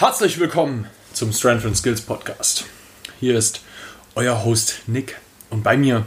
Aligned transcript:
Herzlich 0.00 0.38
willkommen 0.38 0.86
zum 1.12 1.30
Strength 1.30 1.66
and 1.66 1.76
Skills 1.76 2.00
Podcast. 2.00 2.64
Hier 3.20 3.36
ist 3.36 3.60
euer 4.14 4.46
Host 4.46 4.80
Nick 4.86 5.18
und 5.50 5.62
bei 5.62 5.76
mir 5.76 6.06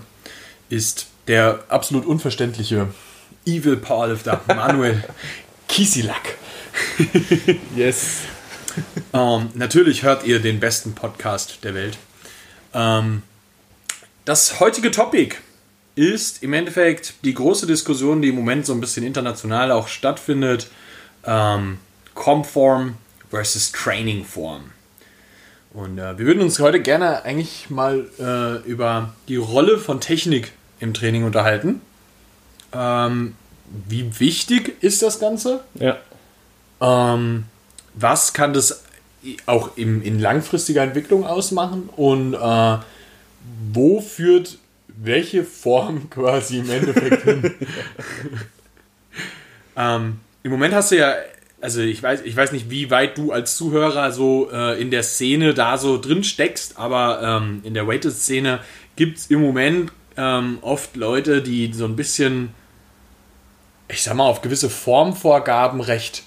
ist 0.67 1.05
der 1.27 1.63
absolut 1.67 2.07
unverständliche 2.07 2.87
Evil 3.45 3.77
Powerlifter 3.77 4.41
Manuel 4.47 5.03
Kiesilak. 5.67 6.39
yes. 7.75 8.21
Ähm, 9.13 9.51
natürlich 9.53 10.01
hört 10.01 10.25
ihr 10.25 10.39
den 10.39 10.59
besten 10.59 10.95
Podcast 10.95 11.59
der 11.63 11.75
Welt. 11.75 11.99
Ähm, 12.73 13.21
das 14.25 14.59
heutige 14.59 14.89
Topic 14.89 15.35
ist 15.93 16.41
im 16.41 16.53
Endeffekt 16.53 17.13
die 17.23 17.35
große 17.35 17.67
Diskussion, 17.67 18.23
die 18.23 18.29
im 18.29 18.35
Moment 18.37 18.65
so 18.65 18.73
ein 18.73 18.81
bisschen 18.81 19.05
international 19.05 19.71
auch 19.71 19.87
stattfindet. 19.87 20.71
Ähm, 21.27 21.77
Comform 22.15 22.97
versus 23.33 23.71
Training 23.71 24.23
Form. 24.23 24.65
Und 25.73 25.97
äh, 25.97 26.19
wir 26.19 26.27
würden 26.27 26.43
uns 26.43 26.59
heute 26.59 26.79
gerne 26.79 27.23
eigentlich 27.23 27.71
mal 27.71 28.05
äh, 28.19 28.69
über 28.69 29.15
die 29.27 29.37
Rolle 29.37 29.79
von 29.79 29.99
Technik 29.99 30.51
im 30.79 30.93
Training 30.93 31.23
unterhalten. 31.23 31.81
Ähm, 32.73 33.35
wie 33.87 34.19
wichtig 34.19 34.83
ist 34.83 35.01
das 35.01 35.19
Ganze? 35.19 35.63
Ja. 35.73 35.97
Ähm, 36.79 37.45
was 37.95 38.33
kann 38.33 38.53
das 38.53 38.83
auch 39.47 39.77
im, 39.77 40.03
in 40.03 40.19
langfristiger 40.19 40.83
Entwicklung 40.83 41.25
ausmachen? 41.25 41.89
Und 41.95 42.35
äh, 42.35 42.77
wo 43.73 43.99
führt 43.99 44.59
welche 44.89 45.43
Form 45.43 46.07
quasi 46.11 46.59
im 46.59 46.69
Endeffekt 46.69 47.23
hin? 47.23 47.51
ähm, 49.75 50.19
Im 50.43 50.51
Moment 50.51 50.75
hast 50.75 50.91
du 50.91 50.97
ja 50.97 51.15
also 51.63 51.79
ich 51.79 52.03
weiß, 52.03 52.23
ich 52.23 52.35
weiß 52.35 52.51
nicht, 52.51 52.69
wie 52.69 52.91
weit 52.91 53.17
du 53.17 53.31
als 53.31 53.55
Zuhörer 53.55 54.11
so 54.11 54.49
äh, 54.51 54.79
in 54.81 54.91
der 54.91 55.01
Szene 55.01 55.53
da 55.53 55.77
so 55.77 55.97
drin 55.97 56.25
steckst, 56.25 56.77
aber 56.77 57.21
ähm, 57.23 57.61
in 57.63 57.73
der 57.73 57.87
Weighted-Szene 57.87 58.59
gibt 58.97 59.17
es 59.17 59.27
im 59.27 59.39
Moment 59.39 59.93
ähm, 60.17 60.57
oft 60.59 60.97
Leute, 60.97 61.41
die 61.41 61.71
so 61.71 61.85
ein 61.85 61.95
bisschen, 61.95 62.53
ich 63.87 64.03
sag 64.03 64.15
mal, 64.15 64.25
auf 64.25 64.41
gewisse 64.41 64.69
Formvorgaben 64.69 65.79
recht 65.79 66.23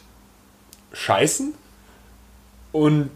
scheißen 0.95 1.53
und 2.73 3.11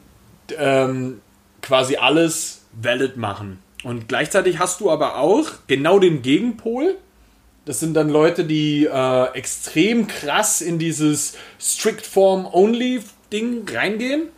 ähm, 0.58 1.22
quasi 1.62 1.96
alles 1.96 2.66
valid 2.72 3.16
machen. 3.16 3.60
Und 3.82 4.08
gleichzeitig 4.08 4.58
hast 4.58 4.82
du 4.82 4.90
aber 4.90 5.16
auch 5.16 5.46
genau 5.68 5.98
den 5.98 6.20
Gegenpol, 6.20 6.98
das 7.64 7.80
sind 7.80 7.94
dann 7.94 8.08
Leute, 8.08 8.44
die 8.44 8.86
äh, 8.86 9.34
extrem 9.34 10.06
krass 10.06 10.61
in 10.61 10.78
dieses 10.78 11.34
Strict 11.61 12.02
Form 12.02 12.47
Only 12.50 13.02
Ding 13.33 13.69
reingehen 13.69 14.28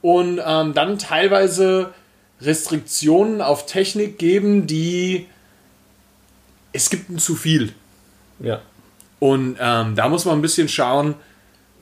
und 0.00 0.40
ähm, 0.44 0.74
dann 0.74 0.98
teilweise 0.98 1.92
Restriktionen 2.40 3.40
auf 3.40 3.66
Technik 3.66 4.18
geben, 4.18 4.66
die 4.66 5.26
es 6.72 6.90
gibt 6.90 7.10
ein 7.10 7.18
zu 7.18 7.36
viel. 7.36 7.72
Ja. 8.40 8.62
Und 9.20 9.56
ähm, 9.60 9.94
da 9.94 10.08
muss 10.08 10.24
man 10.24 10.38
ein 10.38 10.42
bisschen 10.42 10.68
schauen, 10.68 11.14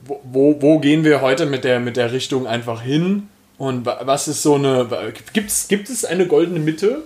wo, 0.04 0.20
wo, 0.24 0.60
wo, 0.60 0.78
gehen 0.78 1.04
wir 1.04 1.22
heute 1.22 1.46
mit 1.46 1.64
der, 1.64 1.80
mit 1.80 1.96
der 1.96 2.12
Richtung 2.12 2.46
einfach 2.46 2.82
hin 2.82 3.28
und 3.56 3.86
was 3.86 4.28
ist 4.28 4.42
so 4.42 4.54
eine. 4.54 5.12
Gibt's, 5.32 5.68
gibt 5.68 5.88
es 5.88 6.04
eine 6.04 6.26
goldene 6.26 6.58
Mitte? 6.58 7.04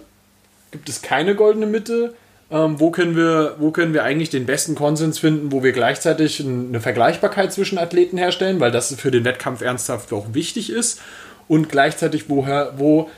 Gibt 0.70 0.88
es 0.88 1.02
keine 1.02 1.34
goldene 1.34 1.66
Mitte? 1.66 2.14
Ähm, 2.50 2.78
wo, 2.78 2.90
können 2.90 3.16
wir, 3.16 3.56
wo 3.58 3.70
können 3.70 3.94
wir 3.94 4.04
eigentlich 4.04 4.30
den 4.30 4.46
besten 4.46 4.74
Konsens 4.74 5.18
finden, 5.18 5.50
wo 5.50 5.62
wir 5.62 5.72
gleichzeitig 5.72 6.40
eine 6.40 6.80
Vergleichbarkeit 6.80 7.52
zwischen 7.52 7.78
Athleten 7.78 8.18
herstellen, 8.18 8.60
weil 8.60 8.70
das 8.70 8.94
für 8.94 9.10
den 9.10 9.24
Wettkampf 9.24 9.62
ernsthaft 9.62 10.12
auch 10.12 10.34
wichtig 10.34 10.70
ist. 10.70 11.00
Und 11.48 11.68
gleichzeitig, 11.68 12.28
woher, 12.28 12.74
wo 12.76 13.10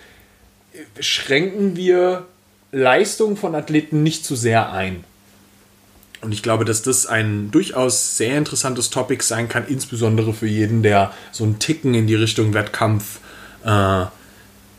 schränken 1.01 1.77
wir 1.77 2.27
Leistung 2.73 3.37
von 3.37 3.55
Athleten 3.55 4.03
nicht 4.03 4.25
zu 4.25 4.37
sehr 4.37 4.73
ein. 4.73 5.05
Und 6.23 6.33
ich 6.33 6.43
glaube, 6.43 6.65
dass 6.65 6.83
das 6.83 7.07
ein 7.07 7.51
durchaus 7.51 8.17
sehr 8.17 8.37
interessantes 8.37 8.91
Topic 8.91 9.23
sein 9.23 9.49
kann, 9.49 9.67
insbesondere 9.69 10.33
für 10.33 10.47
jeden, 10.47 10.83
der 10.83 11.13
so 11.31 11.45
einen 11.45 11.59
Ticken 11.59 11.95
in 11.95 12.07
die 12.07 12.15
Richtung 12.15 12.55
Wettkampf 12.55 13.21
äh, 13.65 14.07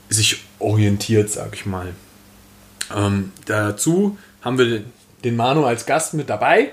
sich 0.10 0.44
orientiert, 0.60 1.30
sag 1.30 1.54
ich 1.54 1.66
mal. 1.66 1.94
Ähm, 2.96 3.32
dazu 3.46 4.18
haben 4.48 4.58
wir 4.58 4.82
den 5.26 5.36
Manu 5.36 5.66
als 5.66 5.86
Gast 5.86 6.14
mit 6.14 6.30
dabei, 6.30 6.72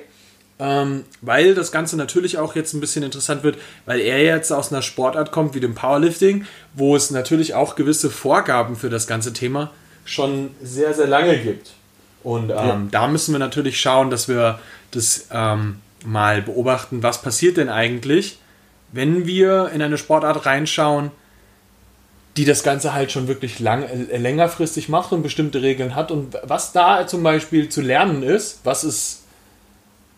ähm, 0.61 1.05
weil 1.23 1.55
das 1.55 1.73
Ganze 1.73 1.97
natürlich 1.97 2.39
auch 2.39 2.55
jetzt 2.55 2.73
ein 2.73 2.81
bisschen 2.81 3.03
interessant 3.03 3.43
wird, 3.43 3.59
weil 3.85 4.01
er 4.01 4.23
jetzt 4.23 4.53
aus 4.53 4.73
einer 4.73 4.81
Sportart 4.81 5.33
kommt 5.33 5.57
wie 5.57 5.61
dem 5.61 5.75
Powerlifting, 5.75 6.47
wo 6.75 6.95
es 6.95 7.11
natürlich 7.11 7.55
auch 7.55 7.75
gewisse 7.75 8.11
Vorgaben 8.11 8.77
für 8.77 8.91
das 8.91 9.09
ganze 9.09 9.33
Thema 9.33 9.73
schon 10.05 10.51
sehr, 10.63 10.95
sehr 10.95 11.09
lange 11.09 11.37
gibt. 11.39 11.73
Und 12.23 12.51
ähm, 12.51 12.57
ja. 12.57 12.83
da 12.93 13.09
müssen 13.09 13.33
wir 13.33 13.41
natürlich 13.41 13.81
schauen, 13.81 14.09
dass 14.09 14.29
wir 14.29 14.61
das 14.93 15.27
ähm, 15.33 15.81
mal 16.05 16.43
beobachten, 16.43 17.03
was 17.03 17.23
passiert 17.23 17.57
denn 17.57 17.69
eigentlich, 17.69 18.39
wenn 18.93 19.27
wir 19.27 19.71
in 19.75 19.83
eine 19.83 19.99
Sportart 19.99 20.47
reinschauen, 20.47 21.11
die 22.37 22.45
das 22.45 22.63
Ganze 22.63 22.95
halt 22.95 23.13
schon 23.13 23.29
wirklich 23.29 23.61
lang, 23.61 23.85
äh, 23.85 24.17
längerfristig 24.17 24.89
macht 24.89 25.13
und 25.13 25.23
bestimmte 25.23 25.63
Regeln 25.63 25.95
hat. 25.95 26.11
Und 26.11 26.37
was 26.43 26.73
da 26.73 27.07
zum 27.07 27.23
Beispiel 27.23 27.69
zu 27.69 27.81
lernen 27.81 28.23
ist, 28.23 28.61
was 28.65 28.85
ist 28.85 29.23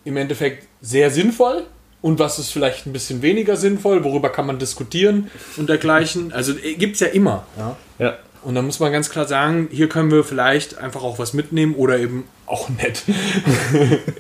im 0.04 0.16
Endeffekt 0.16 0.66
sehr 0.80 1.10
sinnvoll 1.10 1.64
und 2.00 2.18
was 2.18 2.38
ist 2.38 2.50
vielleicht 2.50 2.86
ein 2.86 2.92
bisschen 2.92 3.22
weniger 3.22 3.56
sinnvoll, 3.56 4.04
worüber 4.04 4.30
kann 4.30 4.46
man 4.46 4.58
diskutieren 4.58 5.30
und 5.56 5.68
dergleichen. 5.68 6.32
Also 6.32 6.52
äh, 6.52 6.74
gibt 6.74 6.94
es 6.94 7.00
ja 7.00 7.08
immer. 7.08 7.46
Ja. 7.58 7.76
ja. 7.98 8.18
Und 8.42 8.54
da 8.54 8.62
muss 8.62 8.78
man 8.78 8.92
ganz 8.92 9.10
klar 9.10 9.26
sagen, 9.26 9.68
hier 9.72 9.88
können 9.88 10.10
wir 10.10 10.22
vielleicht 10.22 10.78
einfach 10.78 11.02
auch 11.02 11.18
was 11.18 11.32
mitnehmen 11.32 11.74
oder 11.74 11.98
eben 11.98 12.24
auch 12.46 12.68
nett. 12.68 13.02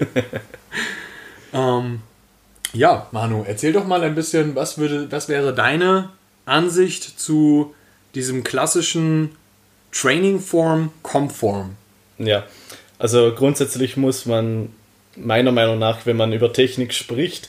ähm, 1.52 2.00
ja, 2.72 3.06
Manu, 3.12 3.44
erzähl 3.46 3.72
doch 3.72 3.86
mal 3.86 4.02
ein 4.02 4.16
bisschen, 4.16 4.56
was, 4.56 4.78
würde, 4.78 5.10
was 5.12 5.28
wäre 5.28 5.54
deine 5.54 6.10
Ansicht 6.44 7.20
zu 7.20 7.72
diesem 8.16 8.42
klassischen 8.42 9.36
Training-Form, 9.92 10.90
Com-Form. 11.02 11.76
Ja, 12.18 12.44
also 12.98 13.32
grundsätzlich 13.32 13.96
muss 13.96 14.26
man 14.26 14.70
meiner 15.16 15.52
Meinung 15.52 15.78
nach, 15.78 16.06
wenn 16.06 16.16
man 16.16 16.32
über 16.32 16.52
Technik 16.52 16.92
spricht, 16.92 17.48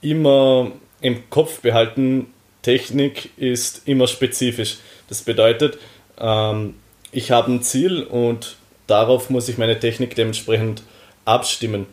immer 0.00 0.72
im 1.00 1.28
Kopf 1.30 1.60
behalten, 1.60 2.26
Technik 2.62 3.30
ist 3.36 3.82
immer 3.86 4.06
spezifisch. 4.06 4.78
Das 5.08 5.22
bedeutet, 5.22 5.78
ähm, 6.18 6.74
ich 7.12 7.30
habe 7.30 7.52
ein 7.52 7.62
Ziel 7.62 8.02
und 8.02 8.56
darauf 8.86 9.30
muss 9.30 9.48
ich 9.48 9.58
meine 9.58 9.78
Technik 9.78 10.14
dementsprechend 10.14 10.82
abstimmen. 11.24 11.86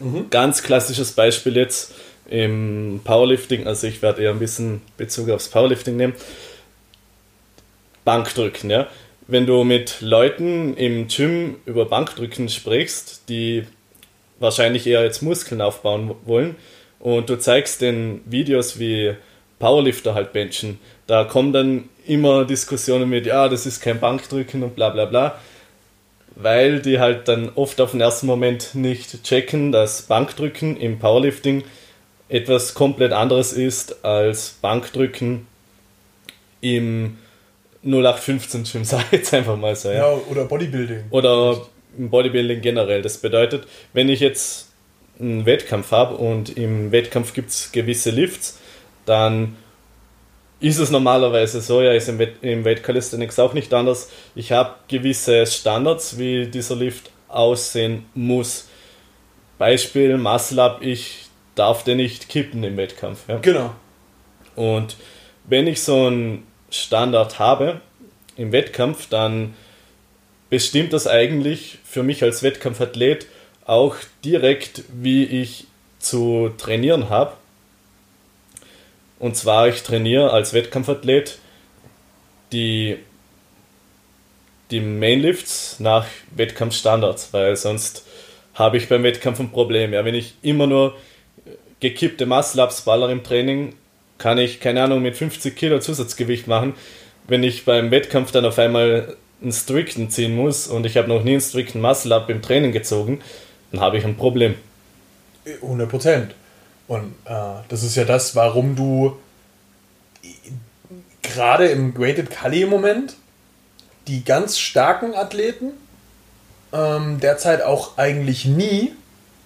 Mhm. 0.00 0.30
Ganz 0.30 0.62
klassisches 0.62 1.12
Beispiel 1.12 1.56
jetzt 1.56 1.94
im 2.28 3.00
Powerlifting, 3.04 3.66
also 3.66 3.86
ich 3.86 4.02
werde 4.02 4.22
eher 4.22 4.30
ein 4.30 4.38
bisschen 4.38 4.82
Bezug 4.96 5.30
aufs 5.30 5.48
Powerlifting 5.48 5.96
nehmen. 5.96 6.14
Bankdrücken, 8.08 8.70
ja. 8.70 8.86
Wenn 9.26 9.44
du 9.44 9.64
mit 9.64 10.00
Leuten 10.00 10.74
im 10.78 11.08
Gym 11.08 11.56
über 11.66 11.84
Bankdrücken 11.84 12.48
sprichst, 12.48 13.28
die 13.28 13.64
wahrscheinlich 14.38 14.86
eher 14.86 15.04
jetzt 15.04 15.20
Muskeln 15.20 15.60
aufbauen 15.60 16.14
wollen 16.24 16.56
und 17.00 17.28
du 17.28 17.38
zeigst 17.38 17.82
den 17.82 18.22
Videos 18.24 18.78
wie 18.78 19.14
Powerlifter 19.58 20.14
halt 20.14 20.32
benchen, 20.32 20.80
da 21.06 21.24
kommen 21.24 21.52
dann 21.52 21.90
immer 22.06 22.46
Diskussionen 22.46 23.10
mit, 23.10 23.26
ja, 23.26 23.50
das 23.50 23.66
ist 23.66 23.82
kein 23.82 24.00
Bankdrücken 24.00 24.62
und 24.62 24.74
bla 24.74 24.88
bla 24.88 25.04
bla, 25.04 25.38
weil 26.34 26.80
die 26.80 27.00
halt 27.00 27.28
dann 27.28 27.50
oft 27.56 27.78
auf 27.78 27.90
den 27.90 28.00
ersten 28.00 28.26
Moment 28.26 28.74
nicht 28.74 29.22
checken, 29.22 29.70
dass 29.70 30.00
Bankdrücken 30.00 30.78
im 30.78 30.98
Powerlifting 30.98 31.62
etwas 32.30 32.72
komplett 32.72 33.12
anderes 33.12 33.52
ist 33.52 34.02
als 34.02 34.56
Bankdrücken 34.62 35.46
im 36.62 37.18
0815 37.84 38.64
Gym, 38.64 38.84
sag 38.84 39.04
ich 39.06 39.12
jetzt 39.12 39.34
einfach 39.34 39.56
mal 39.56 39.76
so. 39.76 39.90
Ja, 39.90 40.12
ja 40.12 40.20
oder 40.30 40.44
Bodybuilding. 40.44 41.04
Oder 41.10 41.62
Bodybuilding 41.96 42.60
generell. 42.60 43.02
Das 43.02 43.18
bedeutet, 43.18 43.66
wenn 43.92 44.08
ich 44.08 44.20
jetzt 44.20 44.68
einen 45.20 45.46
Wettkampf 45.46 45.90
habe 45.90 46.16
und 46.16 46.56
im 46.56 46.92
Wettkampf 46.92 47.34
gibt 47.34 47.50
es 47.50 47.72
gewisse 47.72 48.10
Lifts, 48.10 48.58
dann 49.04 49.56
ist 50.60 50.78
es 50.78 50.90
normalerweise 50.90 51.60
so, 51.60 51.82
ja, 51.82 51.92
ist 51.92 52.08
im, 52.08 52.18
Wett 52.18 52.34
im 52.42 52.64
Wettcalisthenics 52.64 53.38
auch 53.38 53.52
nicht 53.52 53.72
anders. 53.72 54.10
Ich 54.34 54.52
habe 54.52 54.74
gewisse 54.88 55.46
Standards, 55.46 56.18
wie 56.18 56.46
dieser 56.46 56.76
Lift 56.76 57.10
aussehen 57.28 58.06
muss. 58.14 58.68
Beispiel 59.56 60.16
Muscle 60.18 60.60
Up, 60.60 60.82
ich 60.82 61.26
darf 61.54 61.84
den 61.84 61.98
nicht 61.98 62.28
kippen 62.28 62.62
im 62.64 62.76
Wettkampf. 62.76 63.20
Ja? 63.28 63.38
Genau. 63.38 63.74
Und 64.56 64.96
wenn 65.44 65.66
ich 65.66 65.80
so 65.82 66.06
einen 66.06 66.47
Standard 66.70 67.38
habe 67.38 67.80
im 68.36 68.52
Wettkampf, 68.52 69.08
dann 69.08 69.54
bestimmt 70.50 70.92
das 70.92 71.06
eigentlich 71.06 71.78
für 71.84 72.02
mich 72.02 72.22
als 72.22 72.42
Wettkampfathlet 72.42 73.26
auch 73.64 73.96
direkt, 74.24 74.84
wie 74.88 75.24
ich 75.24 75.66
zu 75.98 76.50
trainieren 76.56 77.10
habe. 77.10 77.34
Und 79.18 79.36
zwar, 79.36 79.68
ich 79.68 79.82
trainiere 79.82 80.30
als 80.30 80.54
Wettkampfathlet 80.54 81.38
die, 82.52 82.98
die 84.70 84.80
Mainlifts 84.80 85.80
nach 85.80 86.06
Wettkampfstandards, 86.30 87.32
weil 87.32 87.56
sonst 87.56 88.06
habe 88.54 88.76
ich 88.76 88.88
beim 88.88 89.02
Wettkampf 89.02 89.40
ein 89.40 89.50
Problem. 89.50 89.92
Ja, 89.92 90.04
wenn 90.04 90.14
ich 90.14 90.34
immer 90.42 90.66
nur 90.66 90.96
gekippte 91.80 92.26
Muscle-Ups 92.26 92.82
baller 92.82 93.10
im 93.10 93.22
Training, 93.22 93.74
kann 94.18 94.38
ich, 94.38 94.60
keine 94.60 94.82
Ahnung, 94.82 95.02
mit 95.02 95.16
50 95.16 95.56
Kilo 95.56 95.78
Zusatzgewicht 95.78 96.46
machen. 96.46 96.74
Wenn 97.26 97.42
ich 97.42 97.64
beim 97.64 97.90
Wettkampf 97.90 98.32
dann 98.32 98.44
auf 98.44 98.58
einmal 98.58 99.16
einen 99.40 99.52
Stricten 99.52 100.10
ziehen 100.10 100.34
muss 100.34 100.66
und 100.66 100.84
ich 100.84 100.96
habe 100.96 101.08
noch 101.08 101.22
nie 101.22 101.32
einen 101.32 101.40
strikten 101.40 101.80
Muscle-Up 101.80 102.28
im 102.28 102.42
Training 102.42 102.72
gezogen, 102.72 103.20
dann 103.70 103.80
habe 103.80 103.98
ich 103.98 104.04
ein 104.04 104.16
Problem. 104.16 104.56
100 105.62 105.88
Prozent. 105.88 106.34
Und 106.88 107.14
äh, 107.26 107.62
das 107.68 107.82
ist 107.82 107.96
ja 107.96 108.04
das, 108.04 108.34
warum 108.34 108.74
du 108.74 109.16
gerade 111.22 111.66
im 111.66 111.94
Graded 111.94 112.30
Kali 112.30 112.62
im 112.62 112.70
Moment 112.70 113.14
die 114.08 114.24
ganz 114.24 114.58
starken 114.58 115.14
Athleten 115.14 115.72
ähm, 116.72 117.20
derzeit 117.20 117.62
auch 117.62 117.98
eigentlich 117.98 118.46
nie 118.46 118.92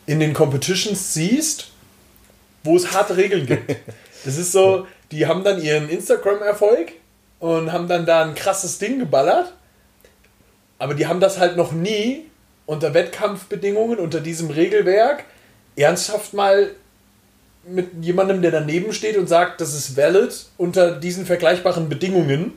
in 0.06 0.20
den 0.20 0.34
Competitions 0.34 1.14
siehst, 1.14 1.70
wo 2.62 2.76
es 2.76 2.92
harte 2.92 3.16
Regeln 3.16 3.46
gibt. 3.46 3.76
Das 4.24 4.36
ist 4.36 4.52
so, 4.52 4.86
die 5.10 5.26
haben 5.26 5.44
dann 5.44 5.60
ihren 5.60 5.88
Instagram-Erfolg 5.88 6.92
und 7.40 7.72
haben 7.72 7.88
dann 7.88 8.06
da 8.06 8.24
ein 8.24 8.34
krasses 8.34 8.78
Ding 8.78 8.98
geballert, 8.98 9.52
aber 10.78 10.94
die 10.94 11.06
haben 11.06 11.20
das 11.20 11.38
halt 11.38 11.56
noch 11.56 11.72
nie 11.72 12.24
unter 12.66 12.94
Wettkampfbedingungen, 12.94 13.98
unter 13.98 14.20
diesem 14.20 14.50
Regelwerk 14.50 15.24
ernsthaft 15.76 16.34
mal 16.34 16.70
mit 17.64 17.90
jemandem, 18.00 18.42
der 18.42 18.50
daneben 18.50 18.92
steht 18.92 19.16
und 19.16 19.28
sagt, 19.28 19.60
das 19.60 19.74
ist 19.74 19.96
valid 19.96 20.46
unter 20.58 20.92
diesen 20.92 21.26
vergleichbaren 21.26 21.88
Bedingungen 21.88 22.52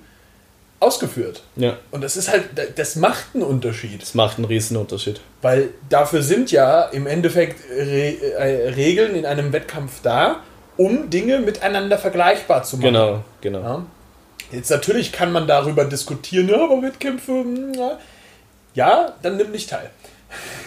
ausgeführt. 0.80 1.44
Ja. 1.56 1.78
Und 1.92 2.04
das 2.04 2.18
ist 2.18 2.30
halt, 2.30 2.46
das 2.76 2.96
macht 2.96 3.28
einen 3.34 3.44
Unterschied. 3.44 4.02
Das 4.02 4.14
macht 4.14 4.38
einen 4.38 4.46
riesen 4.46 4.78
Unterschied. 4.78 5.22
Weil 5.42 5.70
dafür 5.90 6.22
sind 6.22 6.52
ja 6.52 6.84
im 6.84 7.08
Endeffekt 7.08 7.60
Re 7.70 8.18
äh, 8.38 8.70
Regeln 8.70 9.16
in 9.16 9.26
einem 9.26 9.54
Wettkampf 9.54 10.02
da, 10.02 10.42
um 10.78 11.10
Dinge 11.10 11.40
miteinander 11.40 11.98
vergleichbar 11.98 12.64
zu 12.64 12.78
machen. 12.78 12.86
Genau, 12.88 13.24
genau. 13.42 13.62
Ja. 13.62 13.86
Jetzt 14.52 14.70
natürlich 14.70 15.12
kann 15.12 15.32
man 15.32 15.48
darüber 15.48 15.86
diskutieren, 15.86 16.50
ja, 16.50 16.64
aber 16.64 16.82
Wettkämpfe, 16.82 17.32
hm, 17.32 17.74
ja, 17.74 18.00
ja 18.74 19.14
dann 19.22 19.38
nimm 19.38 19.52
nicht 19.52 19.70
teil. 19.70 19.90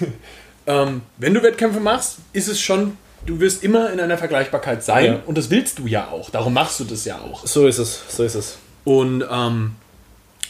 ähm, 0.66 1.02
wenn 1.18 1.34
du 1.34 1.42
Wettkämpfe 1.42 1.80
machst, 1.80 2.16
ist 2.32 2.48
es 2.48 2.60
schon, 2.60 2.96
du 3.26 3.38
wirst 3.40 3.62
immer 3.62 3.90
in 3.92 4.00
einer 4.00 4.18
Vergleichbarkeit 4.18 4.82
sein 4.82 5.04
Ja. 5.04 5.20
und 5.26 5.38
das 5.38 5.50
willst 5.50 5.78
du 5.78 5.86
ja 5.86 6.08
auch. 6.08 6.30
Darum 6.30 6.54
machst 6.54 6.80
du 6.80 6.84
das 6.84 7.04
ja 7.04 7.18
auch. 7.18 7.46
So 7.46 7.66
ist 7.66 7.78
es, 7.78 8.02
so 8.08 8.24
ist 8.24 8.34
es. 8.34 8.58
Und 8.84 9.24
ähm, 9.30 9.76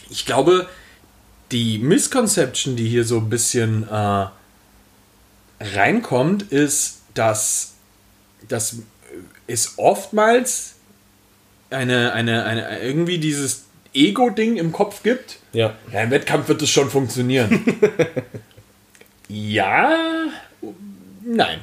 ich 0.09 0.25
glaube, 0.25 0.67
die 1.51 1.79
Misconception, 1.79 2.75
die 2.75 2.87
hier 2.87 3.03
so 3.03 3.17
ein 3.17 3.29
bisschen 3.29 3.87
äh, 3.89 4.25
reinkommt, 5.59 6.43
ist, 6.43 7.01
dass, 7.13 7.73
dass 8.47 8.77
es 9.49 9.73
oftmals 9.77 10.75
eine, 11.69 12.13
eine, 12.13 12.45
eine, 12.45 12.79
irgendwie 12.81 13.17
dieses 13.17 13.65
Ego-Ding 13.93 14.57
im 14.57 14.71
Kopf 14.71 15.03
gibt. 15.03 15.39
Ja. 15.53 15.75
Ja, 15.91 16.03
im 16.03 16.11
Wettkampf 16.11 16.47
wird 16.47 16.61
es 16.61 16.69
schon 16.69 16.89
funktionieren. 16.89 17.63
ja, 19.27 20.27
nein. 21.25 21.59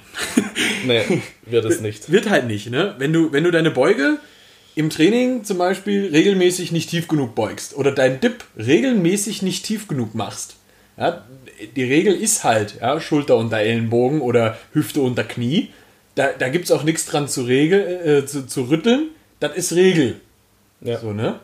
Nee, 0.84 1.22
wird 1.46 1.64
es 1.64 1.80
nicht. 1.80 2.10
Wird 2.10 2.28
halt 2.28 2.46
nicht, 2.46 2.70
ne? 2.70 2.94
Wenn 2.98 3.12
du, 3.12 3.32
wenn 3.32 3.44
du 3.44 3.50
deine 3.50 3.70
Beuge 3.70 4.18
im 4.74 4.90
Training 4.90 5.44
zum 5.44 5.58
Beispiel 5.58 6.10
regelmäßig 6.12 6.72
nicht 6.72 6.90
tief 6.90 7.08
genug 7.08 7.34
beugst 7.34 7.76
oder 7.76 7.92
dein 7.92 8.20
Dip 8.20 8.44
regelmäßig 8.58 9.42
nicht 9.42 9.64
tief 9.64 9.88
genug 9.88 10.14
machst, 10.14 10.56
ja, 10.96 11.24
die 11.74 11.84
Regel 11.84 12.14
ist 12.14 12.44
halt, 12.44 12.78
ja, 12.80 13.00
Schulter 13.00 13.36
unter 13.36 13.58
Ellenbogen 13.58 14.20
oder 14.20 14.58
Hüfte 14.72 15.00
unter 15.00 15.24
Knie. 15.24 15.70
Da, 16.16 16.30
da 16.36 16.48
gibt 16.48 16.64
es 16.64 16.72
auch 16.72 16.82
nichts 16.82 17.06
dran 17.06 17.28
zu, 17.28 17.42
regel, 17.42 17.80
äh, 17.80 18.26
zu, 18.26 18.46
zu 18.46 18.62
rütteln. 18.62 19.10
Das 19.38 19.54
ist 19.56 19.72
Regel. 19.72 20.20
Ja. 20.80 20.98
So, 20.98 21.12
ne? 21.12 21.38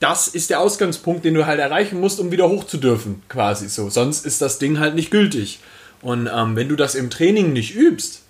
Das 0.00 0.28
ist 0.28 0.50
der 0.50 0.60
Ausgangspunkt, 0.60 1.24
den 1.24 1.34
du 1.34 1.46
halt 1.46 1.58
erreichen 1.58 1.98
musst, 1.98 2.20
um 2.20 2.30
wieder 2.30 2.48
hoch 2.48 2.64
zu 2.64 2.76
dürfen, 2.76 3.22
quasi 3.28 3.68
so. 3.68 3.90
Sonst 3.90 4.24
ist 4.24 4.40
das 4.40 4.58
Ding 4.58 4.78
halt 4.78 4.94
nicht 4.94 5.10
gültig. 5.10 5.58
Und 6.02 6.30
ähm, 6.32 6.54
wenn 6.54 6.68
du 6.68 6.76
das 6.76 6.94
im 6.94 7.10
Training 7.10 7.52
nicht 7.52 7.74
übst, 7.74 8.22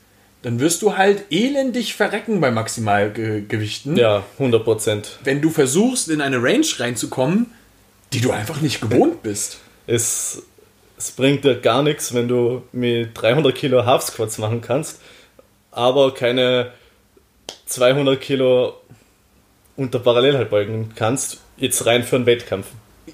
dann 0.43 0.61
wirst 0.61 0.83
du 0.83 0.97
halt 0.97 1.25
elendig 1.31 1.95
verrecken 1.95 2.41
bei 2.41 2.51
Maximalgewichten. 2.51 3.97
Ja, 3.97 4.25
100 4.39 4.65
Prozent. 4.65 5.19
Wenn 5.25 5.43
du 5.43 5.51
versuchst, 5.51 6.09
in 6.09 6.21
eine 6.21 6.43
Range 6.43 6.67
reinzukommen, 6.79 7.47
die 8.13 8.21
du 8.21 8.31
einfach 8.31 8.61
nicht 8.61 8.81
gewohnt 8.81 9.23
bist. 9.23 9.59
Es, 9.91 10.43
es 10.99 11.13
bringt 11.13 11.45
dir 11.45 11.55
gar 11.55 11.83
nichts, 11.83 12.13
wenn 12.13 12.27
du 12.29 12.63
mit 12.73 13.11
300 13.15 13.55
Kilo 13.55 13.87
Half 13.87 14.03
Squats 14.03 14.37
machen 14.39 14.61
kannst, 14.61 15.01
aber 15.71 16.13
keine 16.13 16.73
200 17.67 18.21
Kilo 18.21 18.75
unter 19.77 20.01
Parallel 20.01 20.37
halt 20.37 20.51
beugen 20.51 20.93
kannst, 20.97 21.41
jetzt 21.57 21.87
rein 21.87 22.03
für 22.03 22.17
einen 22.17 22.27
Wettkampf. 22.27 22.67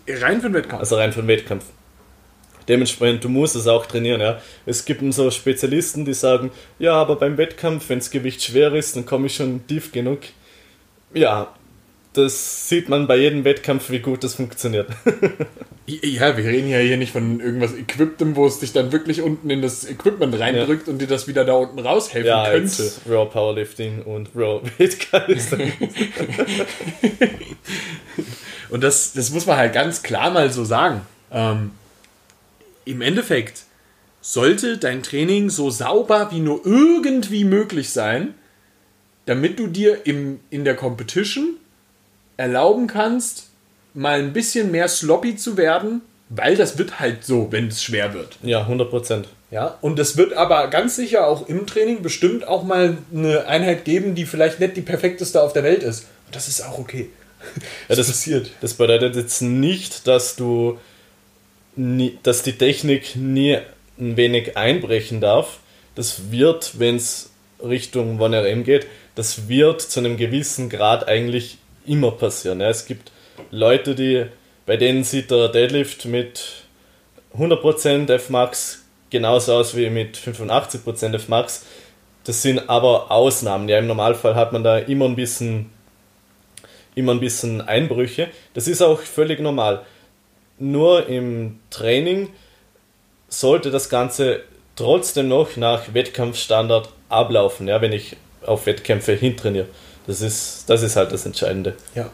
Rein 0.08 0.40
für 0.40 0.48
den 0.48 0.54
Wettkampf. 0.54 0.80
Also 0.80 0.96
rein 0.96 1.12
für 1.12 1.20
einen 1.20 1.28
Wettkampf. 1.28 1.64
Dementsprechend, 2.66 3.22
du 3.22 3.28
musst 3.28 3.54
es 3.54 3.66
auch 3.66 3.84
trainieren, 3.84 4.22
ja. 4.22 4.40
Es 4.64 4.86
gibt 4.86 5.02
so 5.12 5.30
Spezialisten, 5.30 6.06
die 6.06 6.14
sagen, 6.14 6.50
ja, 6.78 6.94
aber 6.94 7.16
beim 7.16 7.36
Wettkampf, 7.36 7.90
wenn 7.90 7.98
das 7.98 8.10
Gewicht 8.10 8.42
schwer 8.42 8.72
ist, 8.72 8.96
dann 8.96 9.04
komme 9.04 9.26
ich 9.26 9.36
schon 9.36 9.66
tief 9.66 9.92
genug. 9.92 10.20
Ja, 11.12 11.54
das 12.14 12.68
sieht 12.68 12.88
man 12.88 13.06
bei 13.06 13.16
jedem 13.16 13.44
Wettkampf, 13.44 13.90
wie 13.90 13.98
gut 13.98 14.24
das 14.24 14.34
funktioniert. 14.34 14.88
Ja, 15.86 16.34
wir 16.34 16.46
reden 16.46 16.70
ja 16.70 16.78
hier 16.78 16.96
nicht 16.96 17.12
von 17.12 17.40
irgendwas 17.40 17.74
Equiptem, 17.74 18.36
wo 18.36 18.46
es 18.46 18.58
dich 18.58 18.72
dann 18.72 18.90
wirklich 18.90 19.20
unten 19.20 19.50
in 19.50 19.60
das 19.60 19.84
Equipment 19.84 20.38
reindrückt 20.38 20.88
und 20.88 20.98
dir 20.98 21.06
das 21.06 21.28
wieder 21.28 21.44
da 21.44 21.52
unten 21.52 21.78
raushelfen 21.78 22.26
ja, 22.26 22.50
könnte. 22.50 22.82
jetzt 22.82 23.02
Raw 23.06 23.26
Powerlifting 23.30 24.00
und 24.00 24.30
Raw 24.34 24.62
Wettkampf. 24.78 25.52
Und 28.70 28.82
das, 28.82 29.12
das 29.12 29.30
muss 29.30 29.46
man 29.46 29.56
halt 29.56 29.72
ganz 29.72 30.02
klar 30.02 30.30
mal 30.30 30.50
so 30.50 30.64
sagen. 30.64 31.02
Ähm, 31.30 31.70
Im 32.84 33.02
Endeffekt 33.02 33.64
sollte 34.20 34.78
dein 34.78 35.02
Training 35.02 35.48
so 35.48 35.70
sauber 35.70 36.32
wie 36.32 36.40
nur 36.40 36.64
irgendwie 36.64 37.44
möglich 37.44 37.90
sein, 37.90 38.34
damit 39.26 39.60
du 39.60 39.68
dir 39.68 40.06
im, 40.06 40.40
in 40.50 40.64
der 40.64 40.74
Competition 40.74 41.56
erlauben 42.36 42.86
kannst, 42.86 43.48
mal 43.94 44.18
ein 44.18 44.32
bisschen 44.32 44.70
mehr 44.70 44.88
sloppy 44.88 45.36
zu 45.36 45.56
werden, 45.56 46.02
weil 46.28 46.56
das 46.56 46.78
wird 46.78 47.00
halt 47.00 47.24
so, 47.24 47.50
wenn 47.50 47.68
es 47.68 47.82
schwer 47.82 48.14
wird. 48.14 48.38
ja, 48.42 48.60
100 48.60 48.90
Prozent. 48.90 49.28
Ja, 49.50 49.78
und 49.82 49.98
es 50.00 50.16
wird 50.16 50.32
aber 50.32 50.66
ganz 50.68 50.96
sicher 50.96 51.28
auch 51.28 51.46
im 51.48 51.66
Training 51.66 52.02
bestimmt 52.02 52.48
auch 52.48 52.64
mal 52.64 52.98
eine 53.14 53.46
Einheit 53.46 53.84
geben, 53.84 54.16
die 54.16 54.26
vielleicht 54.26 54.58
nicht 54.58 54.76
die 54.76 54.82
perfekteste 54.82 55.40
auf 55.40 55.52
der 55.52 55.62
Welt 55.62 55.84
ist. 55.84 56.06
Und 56.26 56.34
das 56.34 56.48
ist 56.48 56.62
auch 56.62 56.78
okay. 56.78 57.10
Ja, 57.88 57.94
das, 57.94 58.06
passiert. 58.06 58.50
das 58.62 58.74
bedeutet 58.74 59.14
jetzt 59.16 59.42
nicht, 59.42 60.08
dass 60.08 60.34
du 60.34 60.78
nie, 61.76 62.18
dass 62.22 62.42
die 62.42 62.56
Technik 62.56 63.16
nie 63.16 63.58
ein 63.98 64.16
wenig 64.16 64.56
einbrechen 64.56 65.20
darf. 65.20 65.58
Das 65.94 66.32
wird, 66.32 66.78
wenn 66.78 66.96
es 66.96 67.30
Richtung 67.62 68.20
1RM 68.20 68.62
geht, 68.62 68.86
das 69.14 69.46
wird 69.46 69.82
zu 69.82 70.00
einem 70.00 70.16
gewissen 70.16 70.68
Grad 70.68 71.06
eigentlich 71.06 71.58
immer 71.86 72.12
passieren. 72.12 72.60
Ja, 72.60 72.68
es 72.68 72.86
gibt 72.86 73.12
Leute, 73.50 73.94
die 73.94 74.26
bei 74.66 74.76
denen 74.76 75.04
sieht 75.04 75.30
der 75.30 75.48
Deadlift 75.48 76.06
mit 76.06 76.64
100% 77.36 78.18
Fmax 78.18 78.84
genauso 79.10 79.54
aus 79.54 79.76
wie 79.76 79.90
mit 79.90 80.16
85% 80.16 81.18
Fmax. 81.18 81.66
Das 82.24 82.42
sind 82.42 82.68
aber 82.70 83.10
Ausnahmen. 83.10 83.68
Ja, 83.68 83.78
im 83.78 83.86
Normalfall 83.86 84.34
hat 84.34 84.52
man 84.52 84.64
da 84.64 84.78
immer 84.78 85.04
ein 85.04 85.16
bisschen 85.16 85.70
immer 86.94 87.12
ein 87.12 87.20
bisschen 87.20 87.60
Einbrüche. 87.60 88.28
Das 88.54 88.68
ist 88.68 88.82
auch 88.82 89.00
völlig 89.00 89.40
normal. 89.40 89.82
Nur 90.58 91.08
im 91.08 91.58
Training 91.70 92.30
sollte 93.28 93.70
das 93.70 93.88
Ganze 93.88 94.42
trotzdem 94.76 95.28
noch 95.28 95.56
nach 95.56 95.92
Wettkampfstandard 95.92 96.88
ablaufen, 97.08 97.68
ja, 97.68 97.80
wenn 97.80 97.92
ich 97.92 98.16
auf 98.46 98.66
Wettkämpfe 98.66 99.12
hintrainiere. 99.12 99.66
Das 100.06 100.20
ist, 100.20 100.64
das 100.66 100.82
ist 100.82 100.96
halt 100.96 101.12
das 101.12 101.24
Entscheidende. 101.26 101.76
Ja. 101.94 102.10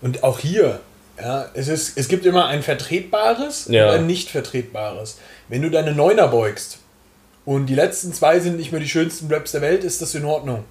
Und 0.00 0.22
auch 0.24 0.38
hier, 0.38 0.80
ja, 1.18 1.46
es, 1.54 1.68
ist, 1.68 1.98
es 1.98 2.08
gibt 2.08 2.24
immer 2.24 2.46
ein 2.46 2.62
vertretbares 2.62 3.66
Ja. 3.68 3.88
und 3.88 3.94
ein 3.94 4.06
nicht 4.06 4.30
vertretbares. 4.30 5.18
Wenn 5.48 5.62
du 5.62 5.70
deine 5.70 5.92
Neuner 5.92 6.28
beugst 6.28 6.78
und 7.44 7.66
die 7.66 7.74
letzten 7.74 8.12
zwei 8.14 8.40
sind 8.40 8.56
nicht 8.56 8.72
mehr 8.72 8.80
die 8.80 8.88
schönsten 8.88 9.32
Raps 9.32 9.52
der 9.52 9.60
Welt, 9.60 9.84
ist 9.84 10.00
das 10.00 10.14
in 10.14 10.24
Ordnung. 10.24 10.64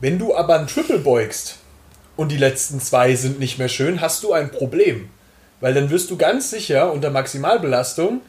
Wenn 0.00 0.18
du 0.18 0.34
aber 0.34 0.58
ein 0.58 0.66
Triple 0.66 0.98
beugst 0.98 1.56
und 2.16 2.30
die 2.32 2.38
letzten 2.38 2.80
zwei 2.80 3.14
sind 3.16 3.38
nicht 3.38 3.58
mehr 3.58 3.68
schön, 3.68 4.00
hast 4.00 4.22
du 4.22 4.32
ein 4.32 4.50
Problem. 4.50 5.10
Weil 5.60 5.74
dann 5.74 5.90
wirst 5.90 6.10
du 6.10 6.16
ganz 6.16 6.48
sicher 6.48 6.90
unter 6.90 7.10
Maximalbelastung 7.10 8.22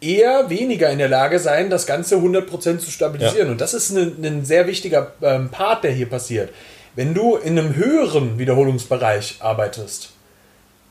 eher 0.00 0.50
weniger 0.50 0.90
in 0.90 0.98
der 0.98 1.08
Lage 1.08 1.38
sein, 1.38 1.70
das 1.70 1.86
Ganze 1.86 2.16
100% 2.16 2.78
zu 2.78 2.90
stabilisieren. 2.90 3.48
Ja. 3.48 3.52
Und 3.52 3.60
das 3.60 3.74
ist 3.74 3.90
ein, 3.90 4.24
ein 4.24 4.44
sehr 4.44 4.66
wichtiger 4.66 5.12
ähm, 5.22 5.50
Part, 5.50 5.84
der 5.84 5.92
hier 5.92 6.08
passiert. 6.08 6.50
Wenn 6.94 7.14
du 7.14 7.36
in 7.36 7.58
einem 7.58 7.74
höheren 7.76 8.38
Wiederholungsbereich 8.38 9.36
arbeitest, 9.40 10.10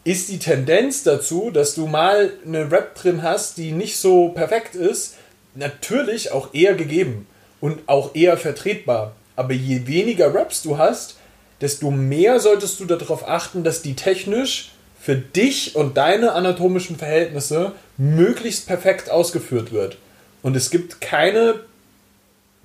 ist 0.04 0.30
die 0.30 0.38
Tendenz 0.38 1.04
dazu, 1.04 1.50
dass 1.50 1.74
du 1.74 1.88
mal 1.88 2.32
eine 2.46 2.72
Rap 2.72 2.94
drin 2.96 3.24
hast, 3.24 3.58
die 3.58 3.72
nicht 3.72 3.98
so 3.98 4.30
perfekt 4.30 4.76
ist, 4.76 5.16
natürlich 5.56 6.32
auch 6.32 6.54
eher 6.54 6.76
gegeben 6.76 7.28
und 7.60 7.88
auch 7.88 8.14
eher 8.14 8.38
vertretbar. 8.38 9.16
Aber 9.36 9.54
je 9.54 9.88
weniger 9.88 10.34
Raps 10.34 10.62
du 10.62 10.78
hast, 10.78 11.18
desto 11.62 11.90
mehr 11.90 12.40
solltest 12.40 12.80
du 12.80 12.86
darauf 12.86 13.28
achten, 13.28 13.64
dass 13.64 13.82
die 13.82 13.96
technisch 13.96 14.75
für 15.06 15.16
dich 15.16 15.76
und 15.76 15.98
deine 15.98 16.32
anatomischen 16.32 16.96
Verhältnisse 16.96 17.74
möglichst 17.96 18.66
perfekt 18.66 19.12
ausgeführt 19.12 19.72
wird. 19.72 20.00
Und 20.42 20.56
es 20.56 20.72
gibt 20.72 21.00
keine 21.00 21.60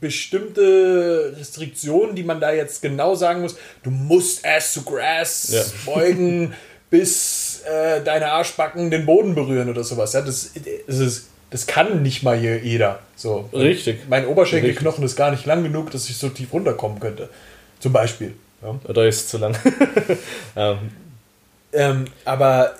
bestimmte 0.00 1.34
Restriktionen, 1.38 2.16
die 2.16 2.22
man 2.22 2.40
da 2.40 2.50
jetzt 2.50 2.80
genau 2.80 3.14
sagen 3.14 3.42
muss. 3.42 3.56
Du 3.82 3.90
musst 3.90 4.46
Ass 4.46 4.72
to 4.72 4.80
Grass 4.80 5.50
ja. 5.52 5.62
beugen, 5.84 6.54
bis 6.90 7.60
äh, 7.70 8.02
deine 8.02 8.32
Arschbacken 8.32 8.90
den 8.90 9.04
Boden 9.04 9.34
berühren 9.34 9.68
oder 9.68 9.84
sowas. 9.84 10.14
Ja, 10.14 10.22
das, 10.22 10.52
das, 10.86 10.98
ist, 10.98 11.28
das 11.50 11.66
kann 11.66 12.00
nicht 12.00 12.22
mal 12.22 12.42
jeder. 12.42 13.00
So. 13.16 13.50
Richtig. 13.52 14.08
Mein 14.08 14.26
Oberschenkelknochen 14.26 15.04
ist 15.04 15.14
gar 15.14 15.30
nicht 15.30 15.44
lang 15.44 15.62
genug, 15.62 15.90
dass 15.90 16.08
ich 16.08 16.16
so 16.16 16.30
tief 16.30 16.54
runterkommen 16.54 17.00
könnte. 17.00 17.28
Zum 17.80 17.92
Beispiel. 17.92 18.32
Ja. 18.62 18.80
Oder 18.88 19.06
ist 19.06 19.24
es 19.24 19.28
zu 19.28 19.36
lang? 19.36 19.54
ähm. 20.56 20.78
Ähm, 21.72 22.06
aber 22.24 22.74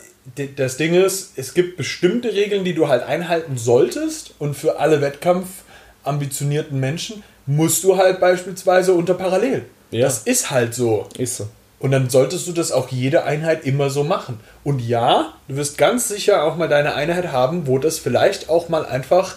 das 0.57 0.77
Ding 0.77 0.95
ist, 0.95 1.33
es 1.37 1.55
gibt 1.55 1.77
bestimmte 1.77 2.33
Regeln, 2.33 2.65
die 2.65 2.75
du 2.75 2.89
halt 2.89 3.03
einhalten 3.03 3.57
solltest 3.57 4.35
und 4.39 4.55
für 4.55 4.79
alle 4.79 5.01
wettkampfambitionierten 5.01 6.79
Menschen 6.79 7.23
musst 7.47 7.85
du 7.85 7.97
halt 7.97 8.21
beispielsweise 8.21 8.95
unter 8.95 9.15
Parallel. 9.15 9.65
Ja. 9.91 10.03
Das 10.03 10.21
ist 10.21 10.51
halt 10.51 10.75
so. 10.75 11.09
Ist 11.19 11.39
so. 11.39 11.49
Und 11.81 11.93
dann 11.93 12.11
solltest 12.11 12.47
du 12.47 12.53
das 12.53 12.73
auch 12.73 12.91
jede 12.91 13.25
Einheit 13.25 13.65
immer 13.65 13.89
so 13.89 14.05
machen. 14.05 14.39
Und 14.65 14.81
ja, 14.81 15.35
du 15.49 15.57
wirst 15.57 15.79
ganz 15.79 16.09
sicher 16.09 16.45
auch 16.45 16.57
mal 16.57 16.69
deine 16.69 16.95
Einheit 16.95 17.33
haben, 17.33 17.67
wo 17.67 17.79
das 17.79 17.99
vielleicht 17.99 18.51
auch 18.51 18.69
mal 18.69 18.85
einfach 18.85 19.37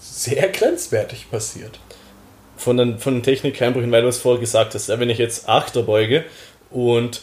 sehr 0.00 0.48
grenzwertig 0.48 1.30
passiert. 1.30 1.80
Von 2.56 2.76
den, 2.76 2.98
von 2.98 3.14
den 3.14 3.22
Technikeinbrüchen, 3.24 3.90
weil 3.90 4.02
du 4.02 4.08
es 4.08 4.18
vorher 4.18 4.40
gesagt 4.40 4.74
hast, 4.74 4.88
wenn 4.88 5.10
ich 5.10 5.18
jetzt 5.18 5.48
Achter 5.48 5.82
beuge 5.82 6.24
und 6.70 7.22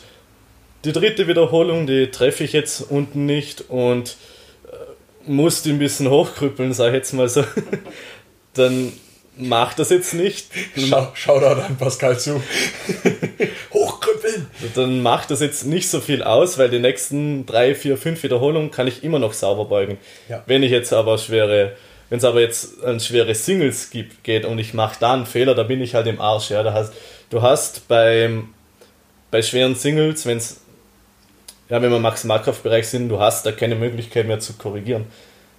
die 0.84 0.91
dritte 0.91 1.27
Wiederholung, 1.27 1.88
die 1.88 2.12
treffe 2.12 2.43
ich 2.43 2.53
jetzt 2.53 2.81
unten 2.81 3.25
nicht 3.25 3.69
und 3.69 4.15
äh, 4.72 5.29
muss 5.29 5.63
die 5.63 5.72
ein 5.72 5.79
bisschen 5.79 6.10
hochkrüppeln, 6.10 6.74
sag 6.74 6.89
ich 6.89 6.96
jetzt 6.96 7.13
mal 7.13 7.29
so, 7.29 7.43
dann 8.53 8.93
macht 9.38 9.79
das 9.79 9.89
jetzt 9.89 10.13
nicht. 10.13 10.48
Schau, 10.77 11.12
schau 11.13 11.39
da 11.39 11.55
dann 11.55 11.77
Pascal 11.77 12.19
zu. 12.19 12.41
Hochkrüppeln! 13.74 14.48
Dann 14.75 15.01
macht 15.01 15.31
das 15.31 15.41
jetzt 15.41 15.65
nicht 15.65 15.89
so 15.89 16.00
viel 16.00 16.24
aus, 16.24 16.57
weil 16.57 16.69
die 16.69 16.79
nächsten 16.79 17.46
drei, 17.46 17.75
vier, 17.75 17.98
fünf 17.98 18.24
Wiederholungen 18.24 18.72
kann 18.72 18.88
ich 18.88 19.03
immer 19.03 19.19
noch 19.19 19.34
sauber 19.34 19.65
beugen. 19.65 19.98
Ja. 20.29 20.43
Wenn 20.46 20.63
ich 20.63 20.72
jetzt 20.72 20.93
aber 20.93 21.17
schwere, 21.17 21.75
wenn 22.10 22.17
es 22.17 22.24
aber 22.24 22.41
jetzt 22.41 22.84
an 22.84 23.00
schwere 23.00 23.36
Singles 23.36 23.89
gibt, 23.89 24.24
geht 24.24 24.46
und 24.46 24.60
ich 24.60 24.74
mache 24.74 24.98
da 25.00 25.13
einen 25.13 25.25
Fehler, 25.25 25.55
da 25.55 25.63
bin 25.63 25.81
ich 25.81 25.93
halt 25.96 26.07
im 26.07 26.19
Arsch. 26.22 26.50
Ja, 26.50 26.63
da 26.63 26.74
hast, 26.74 26.93
du 27.29 27.41
hast 27.41 27.88
beim, 27.88 28.50
bei 29.29 29.41
schweren 29.41 29.75
Singles, 29.75 30.25
wenn 30.25 30.38
es 30.38 30.62
ja, 31.69 31.81
wenn 31.81 31.91
wir 31.91 32.00
Maximalkraftbereich 32.00 32.88
sind, 32.88 33.09
du 33.09 33.19
hast 33.19 33.45
da 33.45 33.51
keine 33.51 33.75
Möglichkeit 33.75 34.27
mehr 34.27 34.39
zu 34.39 34.53
korrigieren. 34.53 35.05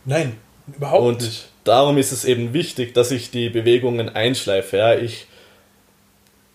Nein, 0.04 0.36
überhaupt 0.66 1.02
und 1.02 1.22
nicht 1.22 1.48
darum 1.68 1.98
ist 1.98 2.12
es 2.12 2.24
eben 2.24 2.52
wichtig, 2.54 2.94
dass 2.94 3.10
ich 3.10 3.30
die 3.30 3.50
Bewegungen 3.50 4.08
einschleife. 4.08 4.78
Ja. 4.78 4.94
Ich 4.94 5.26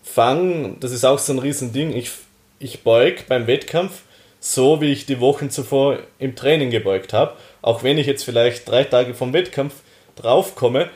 fange, 0.02 0.76
das 0.80 0.92
ist 0.92 1.04
auch 1.04 1.18
so 1.18 1.32
ein 1.32 1.38
Riesending, 1.38 1.94
ich, 1.96 2.10
ich 2.58 2.82
beug 2.82 3.26
beim 3.28 3.46
Wettkampf 3.46 4.02
so, 4.40 4.82
wie 4.82 4.92
ich 4.92 5.06
die 5.06 5.20
Wochen 5.20 5.48
zuvor 5.48 6.00
im 6.18 6.36
Training 6.36 6.70
gebeugt 6.70 7.14
habe. 7.14 7.34
Auch 7.62 7.82
wenn 7.82 7.96
ich 7.96 8.06
jetzt 8.06 8.24
vielleicht 8.24 8.68
drei 8.68 8.84
Tage 8.84 9.14
vom 9.14 9.32
Wettkampf 9.32 9.74
draufkomme, 10.16 10.90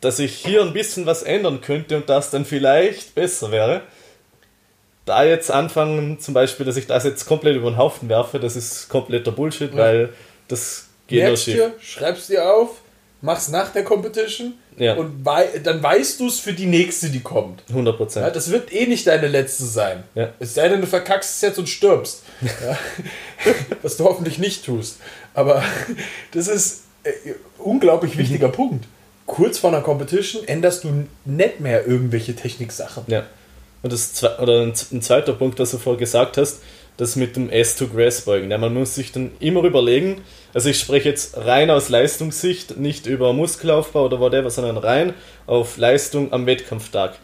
dass 0.00 0.18
ich 0.18 0.34
hier 0.34 0.62
ein 0.62 0.72
bisschen 0.72 1.06
was 1.06 1.22
ändern 1.22 1.60
könnte 1.60 1.96
und 1.96 2.08
das 2.08 2.30
dann 2.30 2.44
vielleicht 2.44 3.14
besser 3.14 3.52
wäre. 3.52 3.82
Da 5.06 5.24
jetzt 5.24 5.50
anfangen, 5.50 6.20
zum 6.20 6.34
Beispiel, 6.34 6.66
dass 6.66 6.76
ich 6.76 6.86
das 6.86 7.04
jetzt 7.04 7.26
komplett 7.26 7.56
über 7.56 7.70
den 7.70 7.78
Haufen 7.78 8.08
werfe, 8.08 8.38
das 8.38 8.54
ist 8.54 8.88
kompletter 8.88 9.32
Bullshit, 9.32 9.72
ja. 9.72 9.78
weil 9.78 10.08
das 10.48 10.86
geht 11.06 11.24
Merkst 11.24 11.44
schief. 11.44 11.54
Dir, 11.54 11.74
schreibst 11.80 12.28
dir 12.28 12.52
auf, 12.52 12.80
mach's 13.20 13.48
nach 13.48 13.70
der 13.70 13.84
Competition 13.84 14.54
ja. 14.76 14.94
und 14.94 15.24
wei 15.24 15.46
dann 15.62 15.82
weißt 15.82 16.20
du 16.20 16.26
es 16.26 16.38
für 16.38 16.52
die 16.52 16.66
nächste, 16.66 17.10
die 17.10 17.20
kommt. 17.20 17.62
100%. 17.72 18.20
Ja, 18.20 18.30
das 18.30 18.50
wird 18.50 18.72
eh 18.72 18.86
nicht 18.86 19.06
deine 19.06 19.28
letzte 19.28 19.64
sein. 19.64 20.04
Ja. 20.14 20.32
Es 20.38 20.54
sei 20.54 20.68
denn, 20.68 20.80
du 20.80 20.86
verkackst 20.86 21.36
es 21.36 21.40
jetzt 21.40 21.58
und 21.58 21.68
stirbst. 21.68 22.22
Was 23.82 23.96
du 23.96 24.04
hoffentlich 24.04 24.38
nicht 24.38 24.64
tust. 24.64 24.98
Aber 25.34 25.62
das 26.32 26.48
ist 26.48 26.84
äh, 27.04 27.12
unglaublich 27.58 28.16
wichtiger 28.16 28.48
mhm. 28.48 28.52
Punkt. 28.52 28.84
Kurz 29.26 29.58
vor 29.58 29.70
einer 29.70 29.82
Competition 29.82 30.46
änderst 30.48 30.84
du 30.84 31.06
nicht 31.24 31.60
mehr 31.60 31.86
irgendwelche 31.86 32.34
Techniksachen. 32.34 33.04
Ja. 33.06 33.26
Und 33.82 33.92
das 33.92 34.22
oder 34.22 34.62
ein 34.62 34.74
zweiter 34.74 35.32
Punkt, 35.32 35.58
was 35.58 35.70
du 35.70 35.78
vorher 35.78 35.98
gesagt 35.98 36.36
hast, 36.36 36.60
das 36.96 37.16
mit 37.16 37.34
dem 37.34 37.48
S2-Grass-Beugen. 37.48 38.50
Ja, 38.50 38.58
man 38.58 38.74
muss 38.74 38.94
sich 38.94 39.10
dann 39.10 39.30
immer 39.40 39.64
überlegen, 39.64 40.22
also 40.52 40.68
ich 40.68 40.78
spreche 40.78 41.08
jetzt 41.08 41.36
rein 41.36 41.70
aus 41.70 41.88
Leistungssicht, 41.88 42.76
nicht 42.76 43.06
über 43.06 43.32
Muskelaufbau 43.32 44.04
oder 44.04 44.20
whatever, 44.20 44.50
sondern 44.50 44.76
rein 44.76 45.14
auf 45.46 45.78
Leistung 45.78 46.32
am 46.32 46.44
Wettkampftag. 46.44 47.16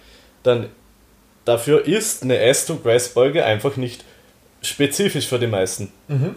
Dann 0.42 0.68
dafür 1.44 1.86
ist 1.86 2.22
eine 2.22 2.38
S2-Grass-Beuge 2.38 3.44
einfach 3.44 3.76
nicht 3.76 4.04
spezifisch 4.62 5.26
für 5.26 5.38
die 5.38 5.46
meisten. 5.46 5.92
Mhm. 6.08 6.36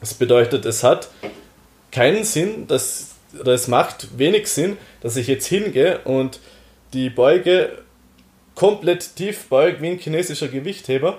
Das 0.00 0.14
bedeutet, 0.14 0.64
es 0.64 0.82
hat 0.82 1.10
keinen 1.92 2.24
Sinn, 2.24 2.66
dass, 2.66 3.14
oder 3.38 3.52
es 3.52 3.68
macht 3.68 4.18
wenig 4.18 4.48
Sinn, 4.48 4.76
dass 5.00 5.16
ich 5.16 5.28
jetzt 5.28 5.46
hingehe 5.46 6.00
und 6.00 6.40
die 6.92 7.10
Beuge 7.10 7.78
komplett 8.58 9.14
tief 9.14 9.48
beuge 9.48 9.80
wie 9.80 9.90
ein 9.90 9.98
chinesischer 9.98 10.48
Gewichtheber 10.48 11.18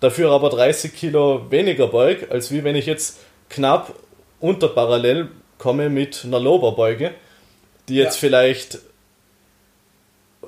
dafür 0.00 0.32
aber 0.32 0.50
30 0.50 0.92
Kilo 0.92 1.46
weniger 1.50 1.86
beug, 1.86 2.30
als 2.30 2.50
wie 2.50 2.64
wenn 2.64 2.74
ich 2.74 2.86
jetzt 2.86 3.20
knapp 3.48 3.94
unter 4.40 4.68
parallel 4.68 5.28
komme 5.56 5.88
mit 5.88 6.24
einer 6.24 6.40
Loberbeuge, 6.40 7.12
die 7.88 7.94
jetzt 7.94 8.16
ja. 8.16 8.28
vielleicht 8.28 8.80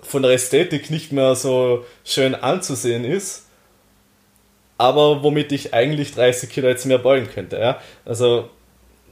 von 0.02 0.22
der 0.22 0.32
Ästhetik 0.32 0.90
nicht 0.90 1.12
mehr 1.12 1.36
so 1.36 1.86
schön 2.04 2.34
anzusehen 2.34 3.04
ist, 3.04 3.44
aber 4.78 5.22
womit 5.22 5.52
ich 5.52 5.72
eigentlich 5.72 6.12
30 6.12 6.50
Kilo 6.50 6.68
jetzt 6.68 6.84
mehr 6.84 6.98
beugen 6.98 7.28
könnte. 7.32 7.56
Ja? 7.56 7.80
Also 8.04 8.50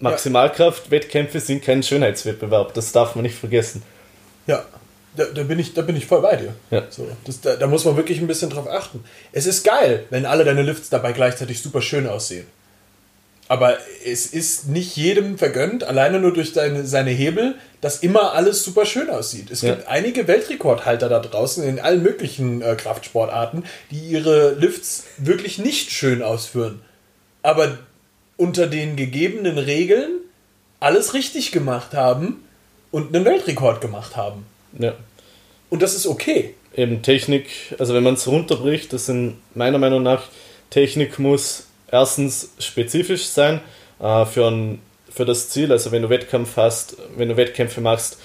Maximalkraft-Wettkämpfe 0.01 1.39
sind 1.39 1.65
kein 1.65 1.85
Schönheitswettbewerb, 1.85 2.75
das 2.75 2.91
darf 2.91 3.15
man 3.15 3.23
nicht 3.23 3.37
vergessen. 3.37 3.83
Ja, 4.49 4.67
da, 5.17 5.25
da, 5.25 5.43
bin, 5.45 5.59
ich, 5.59 5.75
da 5.75 5.83
bin 5.83 5.97
ich 5.97 6.07
voll 6.07 6.23
bei 6.23 6.37
dir. 6.37 6.55
Ja. 6.71 6.85
So, 6.91 7.07
das, 7.25 7.41
da, 7.41 7.57
da 7.57 7.67
muss 7.67 7.85
man 7.85 7.97
wirklich 7.97 8.21
ein 8.21 8.27
bisschen 8.27 8.51
drauf 8.51 8.69
achten. 8.69 9.05
Es 9.33 9.47
ist 9.47 9.65
geil, 9.65 10.05
wenn 10.11 10.27
alle 10.27 10.45
deine 10.45 10.63
Lifts 10.63 10.91
dabei 10.91 11.13
gleichzeitig 11.13 11.63
super 11.63 11.83
schön 11.83 12.07
aussehen. 12.07 12.47
Aber 13.47 13.77
es 14.05 14.27
ist 14.27 14.69
nicht 14.69 14.97
jedem 14.97 15.37
vergönnt, 15.37 15.85
alleine 15.85 16.19
nur 16.19 16.33
durch 16.33 16.55
deine, 16.55 16.87
seine 16.87 17.11
Hebel, 17.11 17.57
dass 17.83 17.99
immer 17.99 18.33
alles 18.33 18.65
super 18.65 18.87
schön 18.87 19.11
aussieht. 19.11 19.51
Es 19.51 19.61
ja. 19.61 19.75
gibt 19.75 19.87
einige 19.87 20.27
Weltrekordhalter 20.27 21.11
da 21.11 21.21
draußen 21.21 21.63
in 21.63 21.79
allen 21.79 22.03
möglichen 22.03 22.63
äh, 22.63 22.75
Kraftsportarten, 22.75 23.65
die 23.91 23.99
ihre 23.99 24.55
Lifts 24.55 25.05
wirklich 25.19 25.59
nicht 25.59 25.91
schön 25.91 26.23
ausführen. 26.23 26.81
Aber 27.43 27.79
unter 28.39 28.67
den 28.67 28.97
gegebenen 28.97 29.59
Regeln 29.59 30.21
alles 30.81 31.13
richtig 31.13 31.53
gemacht 31.53 31.93
haben 31.93 32.43
und 32.91 33.15
einen 33.15 33.27
Weltrekord 33.27 33.83
gemacht 33.83 34.17
haben. 34.17 34.47
Ja. 34.79 34.95
Und 35.71 35.83
das 35.83 35.95
ist 35.95 36.07
okay. 36.07 36.55
Eben 36.77 37.03
Technik, 37.03 37.47
also 37.79 37.95
wenn 37.95 38.03
man 38.03 38.15
es 38.15 38.27
runterbricht, 38.27 38.93
das 38.93 39.07
sind 39.07 39.37
meiner 39.55 39.79
Meinung 39.79 40.03
nach, 40.03 40.25
Technik 40.71 41.19
muss 41.19 41.69
erstens 41.91 42.51
spezifisch 42.59 43.27
sein 43.27 43.61
äh, 44.01 44.25
für, 44.27 44.49
ein, 44.51 44.81
für 45.11 45.25
das 45.25 45.51
Ziel. 45.51 45.71
Also 45.71 45.93
wenn 45.93 46.03
du 46.03 46.11
Wettkampf 46.11 46.57
hast, 46.57 46.97
wenn 47.17 47.29
du 47.29 47.37
Wettkämpfe 47.37 47.81
machst, 47.81 48.19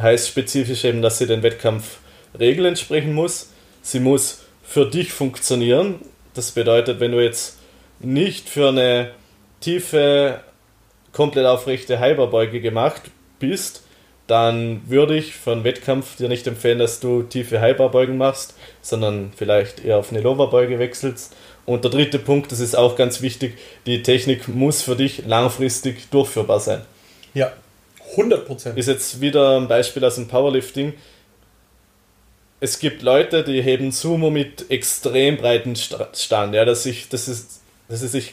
heißt 0.00 0.28
spezifisch 0.28 0.84
eben, 0.84 1.02
dass 1.02 1.18
sie 1.18 1.26
den 1.26 1.42
Wettkampfregeln 1.42 2.66
entsprechen 2.66 3.12
muss. 3.12 3.50
Sie 3.82 4.00
muss 4.00 4.40
für 4.62 4.86
dich 4.86 5.12
funktionieren. 5.12 5.96
Das 6.34 6.52
bedeutet, 6.52 7.00
wenn 7.00 7.12
du 7.12 7.22
jetzt 7.22 7.58
nicht 8.00 8.48
für 8.48 8.68
eine 8.68 9.10
tiefe, 9.60 10.40
komplett 11.12 11.44
aufrechte 11.44 12.00
Hyperbeuge 12.00 12.60
gemacht 12.60 13.02
bist, 13.38 13.81
dann 14.32 14.80
würde 14.86 15.14
ich 15.14 15.34
für 15.34 15.52
einen 15.52 15.62
Wettkampf 15.62 16.16
dir 16.16 16.30
nicht 16.30 16.46
empfehlen, 16.46 16.78
dass 16.78 17.00
du 17.00 17.22
tiefe 17.22 17.60
Highbarbeugen 17.60 18.16
machst, 18.16 18.54
sondern 18.80 19.30
vielleicht 19.36 19.84
eher 19.84 19.98
auf 19.98 20.10
eine 20.10 20.22
Lowerbeuge 20.22 20.78
wechselst. 20.78 21.36
Und 21.66 21.84
der 21.84 21.90
dritte 21.90 22.18
Punkt, 22.18 22.50
das 22.50 22.58
ist 22.58 22.74
auch 22.74 22.96
ganz 22.96 23.20
wichtig, 23.20 23.58
die 23.84 24.02
Technik 24.02 24.48
muss 24.48 24.80
für 24.80 24.96
dich 24.96 25.26
langfristig 25.26 26.08
durchführbar 26.08 26.60
sein. 26.60 26.80
Ja, 27.34 27.52
100%. 28.16 28.74
Ist 28.74 28.88
jetzt 28.88 29.20
wieder 29.20 29.58
ein 29.60 29.68
Beispiel 29.68 30.02
aus 30.02 30.14
dem 30.14 30.28
Powerlifting. 30.28 30.94
es 32.60 32.78
gibt 32.78 33.02
Leute, 33.02 33.44
die 33.44 33.60
heben 33.60 33.92
Sumo 33.92 34.30
mit 34.30 34.70
extrem 34.70 35.36
breiten 35.36 35.76
Stand, 35.76 36.54
ja, 36.54 36.64
dass, 36.64 36.86
ich, 36.86 37.10
dass, 37.10 37.28
es, 37.28 37.60
dass 37.88 38.00
sie 38.00 38.08
sich 38.08 38.32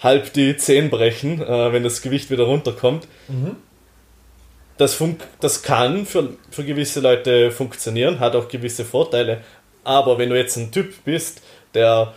halb 0.00 0.32
die 0.32 0.56
Zehen 0.56 0.88
brechen, 0.88 1.42
äh, 1.42 1.70
wenn 1.70 1.82
das 1.82 2.00
Gewicht 2.00 2.30
wieder 2.30 2.44
runterkommt. 2.44 3.06
Mhm. 3.28 3.56
Das, 4.76 4.94
fun 4.94 5.16
das 5.40 5.62
kann 5.62 6.04
für, 6.04 6.30
für 6.50 6.64
gewisse 6.64 7.00
Leute 7.00 7.50
funktionieren, 7.50 8.18
hat 8.20 8.34
auch 8.34 8.48
gewisse 8.48 8.84
Vorteile. 8.84 9.40
Aber 9.84 10.18
wenn 10.18 10.30
du 10.30 10.36
jetzt 10.36 10.56
ein 10.56 10.72
Typ 10.72 11.04
bist, 11.04 11.42
der 11.74 12.14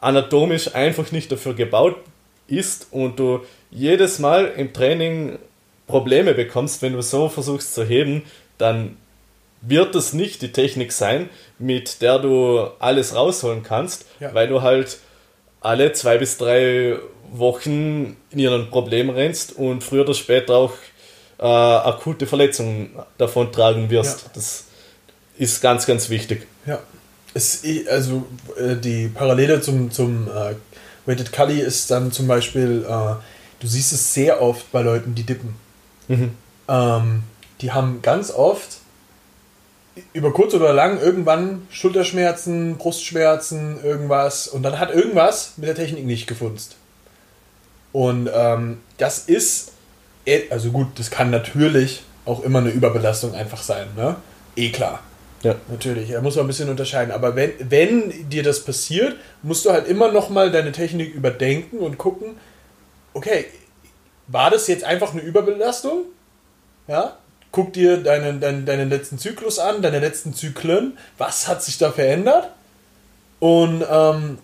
anatomisch 0.00 0.74
einfach 0.74 1.10
nicht 1.12 1.32
dafür 1.32 1.54
gebaut 1.54 1.96
ist 2.46 2.88
und 2.90 3.18
du 3.18 3.40
jedes 3.70 4.18
Mal 4.18 4.46
im 4.56 4.72
Training 4.72 5.38
Probleme 5.86 6.34
bekommst, 6.34 6.82
wenn 6.82 6.92
du 6.92 7.02
so 7.02 7.28
versuchst 7.28 7.74
zu 7.74 7.84
heben, 7.84 8.22
dann 8.58 8.96
wird 9.62 9.94
es 9.94 10.12
nicht 10.12 10.42
die 10.42 10.52
Technik 10.52 10.92
sein, 10.92 11.28
mit 11.58 12.00
der 12.02 12.18
du 12.18 12.60
alles 12.78 13.14
rausholen 13.14 13.62
kannst, 13.62 14.06
ja. 14.20 14.32
weil 14.34 14.48
du 14.48 14.62
halt 14.62 14.98
alle 15.60 15.92
zwei 15.92 16.16
bis 16.16 16.38
drei 16.38 16.96
Wochen 17.32 18.16
in 18.30 18.38
ihren 18.38 18.70
Problem 18.70 19.10
rennst 19.10 19.56
und 19.56 19.84
früher 19.84 20.02
oder 20.02 20.14
später 20.14 20.56
auch 20.56 20.72
äh, 21.40 21.44
akute 21.44 22.26
Verletzungen 22.26 22.90
davon 23.18 23.50
tragen 23.50 23.88
wirst. 23.90 24.22
Ja. 24.22 24.30
Das 24.34 24.64
ist 25.38 25.60
ganz, 25.62 25.86
ganz 25.86 26.10
wichtig. 26.10 26.46
Ja. 26.66 26.78
Es, 27.32 27.62
also 27.88 28.26
äh, 28.58 28.76
die 28.76 29.08
Parallele 29.08 29.60
zum, 29.60 29.90
zum 29.90 30.28
äh, 30.28 30.54
Weighted 31.06 31.32
Cully 31.32 31.60
ist 31.60 31.90
dann 31.90 32.12
zum 32.12 32.26
Beispiel, 32.26 32.84
äh, 32.86 33.14
du 33.60 33.66
siehst 33.66 33.92
es 33.92 34.12
sehr 34.12 34.42
oft 34.42 34.70
bei 34.72 34.82
Leuten, 34.82 35.14
die 35.14 35.22
dippen. 35.22 35.54
Mhm. 36.08 36.32
Ähm, 36.68 37.22
die 37.60 37.72
haben 37.72 38.02
ganz 38.02 38.30
oft 38.30 38.78
über 40.12 40.32
kurz 40.32 40.54
oder 40.54 40.72
lang 40.72 41.00
irgendwann 41.00 41.66
Schulterschmerzen, 41.70 42.76
Brustschmerzen, 42.76 43.82
irgendwas 43.82 44.48
und 44.48 44.62
dann 44.62 44.78
hat 44.78 44.90
irgendwas 44.90 45.54
mit 45.56 45.68
der 45.68 45.74
Technik 45.74 46.04
nicht 46.04 46.26
gefunzt. 46.26 46.76
Und 47.92 48.30
ähm, 48.32 48.80
das 48.98 49.20
ist, 49.20 49.72
also 50.50 50.70
gut, 50.70 50.98
das 50.98 51.10
kann 51.10 51.30
natürlich 51.30 52.02
auch 52.24 52.42
immer 52.42 52.58
eine 52.58 52.70
Überbelastung 52.70 53.34
einfach 53.34 53.62
sein, 53.62 53.88
ne? 53.96 54.16
Eh 54.56 54.70
klar. 54.70 55.00
Ja. 55.42 55.54
Natürlich, 55.68 56.10
er 56.10 56.20
muss 56.20 56.36
auch 56.36 56.42
ein 56.42 56.46
bisschen 56.46 56.68
unterscheiden. 56.68 57.12
Aber 57.12 57.34
wenn, 57.34 57.52
wenn 57.58 58.28
dir 58.28 58.42
das 58.42 58.64
passiert, 58.64 59.16
musst 59.42 59.64
du 59.64 59.70
halt 59.70 59.88
immer 59.88 60.12
nochmal 60.12 60.50
deine 60.50 60.72
Technik 60.72 61.14
überdenken 61.14 61.78
und 61.78 61.96
gucken, 61.96 62.36
okay, 63.14 63.46
war 64.26 64.50
das 64.50 64.66
jetzt 64.66 64.84
einfach 64.84 65.12
eine 65.12 65.22
Überbelastung? 65.22 66.04
Ja, 66.86 67.16
guck 67.52 67.72
dir 67.72 67.96
deinen, 67.98 68.40
deinen, 68.40 68.66
deinen 68.66 68.90
letzten 68.90 69.18
Zyklus 69.18 69.58
an, 69.58 69.82
deine 69.82 69.98
letzten 69.98 70.34
Zyklen, 70.34 70.98
was 71.18 71.48
hat 71.48 71.62
sich 71.62 71.78
da 71.78 71.90
verändert? 71.90 72.50
Und 73.38 73.84
ähm, 73.90 74.38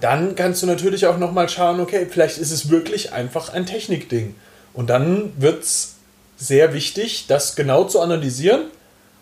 dann 0.00 0.34
kannst 0.34 0.62
du 0.62 0.66
natürlich 0.66 1.06
auch 1.06 1.18
nochmal 1.18 1.48
schauen, 1.48 1.80
okay, 1.80 2.06
vielleicht 2.10 2.38
ist 2.38 2.50
es 2.50 2.70
wirklich 2.70 3.12
einfach 3.12 3.52
ein 3.52 3.66
Technikding. 3.66 4.34
Und 4.74 4.90
dann 4.90 5.32
wird 5.40 5.62
es 5.62 5.94
sehr 6.36 6.74
wichtig, 6.74 7.26
das 7.28 7.56
genau 7.56 7.84
zu 7.84 8.00
analysieren 8.00 8.62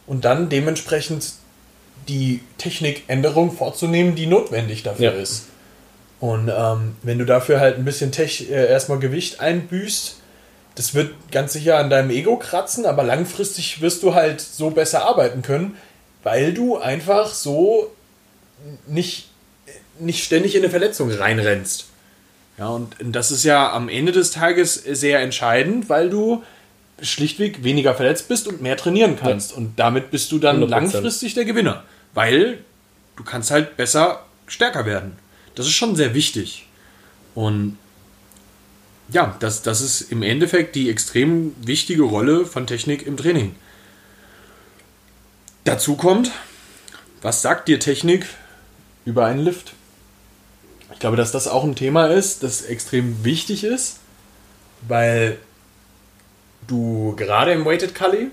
und 0.07 0.25
dann 0.25 0.49
dementsprechend 0.49 1.33
die 2.09 2.41
Technikänderung 2.59 3.53
vorzunehmen, 3.53 4.15
die 4.15 4.27
notwendig 4.27 4.83
dafür 4.83 5.15
ja. 5.15 5.21
ist. 5.21 5.45
Und 6.21 6.51
ähm, 6.55 6.97
wenn 7.03 7.19
du 7.19 7.25
dafür 7.25 7.61
halt 7.61 7.79
ein 7.79 7.85
bisschen 7.85 8.13
Tech, 8.13 8.51
äh, 8.51 8.69
erstmal 8.69 8.99
Gewicht 8.99 9.41
einbüßt, 9.41 10.17
das 10.75 10.95
wird 10.95 11.15
ganz 11.31 11.53
sicher 11.53 11.79
an 11.79 11.91
deinem 11.91 12.11
Ego 12.11 12.37
kratzen, 12.37 12.87
aber 12.87 13.03
langfristig 13.03 13.81
wirst 13.81 14.03
du 14.03 14.15
halt 14.15 14.41
so 14.41 14.71
besser 14.71 15.05
arbeiten 15.05 15.43
können, 15.43 15.77
weil 16.23 16.55
du 16.55 16.79
einfach 16.79 17.35
so 17.35 17.91
nicht, 18.87 19.29
nicht 19.99 20.25
ständig 20.25 20.55
in 20.55 20.63
eine 20.63 20.71
Verletzung 20.71 21.11
reinrennst. 21.11 21.87
Ja, 22.59 22.69
und 22.69 22.95
das 23.01 23.31
ist 23.31 23.45
ja 23.45 23.73
am 23.73 23.89
Ende 23.89 24.13
des 24.13 24.31
Tages 24.31 24.75
sehr 24.75 25.21
entscheidend, 25.21 25.89
weil 25.89 26.11
du 26.11 26.43
schlichtweg 27.01 27.65
weniger 27.65 27.95
verletzt 27.95 28.29
bist 28.29 28.47
und 28.47 28.63
mehr 28.63 28.77
trainieren 28.77 29.17
kannst. 29.17 29.53
Ja. 29.53 29.57
Und 29.57 29.79
damit 29.79 30.11
bist 30.11 30.31
du 30.33 30.39
dann 30.39 30.63
100%. 30.63 30.67
langfristig 30.69 31.35
der 31.35 31.45
Gewinner, 31.45 31.83
weil 32.15 32.59
du 33.17 33.25
kannst 33.25 33.51
halt 33.51 33.77
besser 33.77 34.25
stärker 34.47 34.87
werden. 34.87 35.17
Das 35.55 35.67
ist 35.67 35.73
schon 35.73 35.97
sehr 35.97 36.15
wichtig. 36.15 36.67
Und 37.35 37.79
ja, 39.09 39.37
das, 39.41 39.63
das 39.63 39.81
ist 39.81 40.13
im 40.13 40.23
Endeffekt 40.23 40.75
die 40.75 40.89
extrem 40.89 41.55
wichtige 41.67 42.03
Rolle 42.03 42.47
von 42.47 42.67
Technik 42.67 43.07
im 43.07 43.17
Training. 43.17 43.55
Dazu 45.65 45.97
kommt, 45.97 46.31
was 47.21 47.43
sagt 47.43 47.69
dir 47.69 47.79
Technik 47.79 48.27
über 49.05 49.27
einen 49.27 49.41
Lift? 49.41 49.75
Ich 51.03 51.05
glaube, 51.05 51.17
dass 51.17 51.33
das 51.33 51.49
auch 51.49 51.65
ein 51.65 51.75
Thema 51.75 52.07
ist, 52.07 52.45
das 52.45 52.63
extrem 52.63 53.25
wichtig 53.25 53.65
ist, 53.65 53.97
weil 54.87 55.37
du 56.69 57.17
gerade 57.17 57.51
im 57.51 57.65
Weighted 57.65 57.93
Cully 57.93 58.29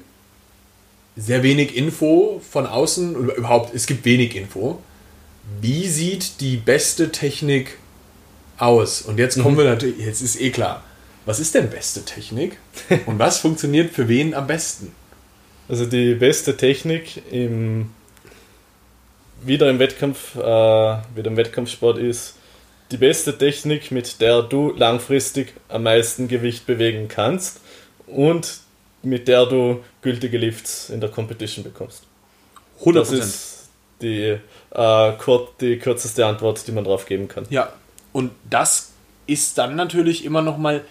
sehr 1.17 1.41
wenig 1.41 1.75
Info 1.75 2.39
von 2.47 2.67
außen, 2.67 3.15
oder 3.15 3.33
überhaupt, 3.33 3.73
es 3.73 3.87
gibt 3.87 4.05
wenig 4.05 4.35
Info. 4.35 4.79
Wie 5.59 5.87
sieht 5.87 6.41
die 6.41 6.57
beste 6.57 7.11
Technik 7.11 7.79
aus. 8.59 9.01
Und 9.01 9.17
jetzt 9.17 9.41
kommen 9.41 9.55
mhm. 9.55 9.61
wir 9.61 9.65
natürlich, 9.65 10.05
jetzt 10.05 10.21
ist 10.21 10.39
eh 10.39 10.51
klar, 10.51 10.83
was 11.25 11.39
ist 11.39 11.55
denn 11.55 11.71
beste 11.71 12.05
Technik 12.05 12.57
und 13.07 13.17
was 13.17 13.39
funktioniert 13.39 13.95
für 13.95 14.07
wen 14.07 14.35
am 14.35 14.45
besten? 14.45 14.91
Also 15.67 15.87
die 15.87 16.13
beste 16.13 16.55
Technik 16.55 17.23
im 17.31 17.89
wieder 19.41 19.71
im 19.71 19.79
Wettkampf, 19.79 20.35
äh, 20.35 20.39
wieder 20.39 21.31
im 21.31 21.37
Wettkampfsport 21.37 21.97
ist 21.97 22.35
die 22.91 22.97
beste 22.97 23.37
Technik, 23.37 23.91
mit 23.91 24.19
der 24.21 24.41
du 24.41 24.71
langfristig 24.75 25.53
am 25.67 25.83
meisten 25.83 26.27
Gewicht 26.27 26.65
bewegen 26.65 27.07
kannst 27.07 27.61
und 28.07 28.59
mit 29.03 29.27
der 29.27 29.45
du 29.45 29.83
gültige 30.01 30.37
Lifts 30.37 30.89
in 30.89 30.99
der 30.99 31.09
Competition 31.09 31.63
bekommst. 31.63 32.03
100%. 32.83 32.93
Das 32.93 33.11
ist 33.11 33.69
die, 34.01 34.37
äh, 34.71 35.11
die 35.61 35.77
kürzeste 35.77 36.25
Antwort, 36.25 36.65
die 36.67 36.71
man 36.71 36.83
drauf 36.83 37.05
geben 37.05 37.27
kann. 37.27 37.45
Ja, 37.49 37.73
und 38.11 38.31
das 38.49 38.91
ist 39.27 39.57
dann 39.57 39.75
natürlich 39.75 40.25
immer 40.25 40.41
noch 40.41 40.57
mal 40.57 40.83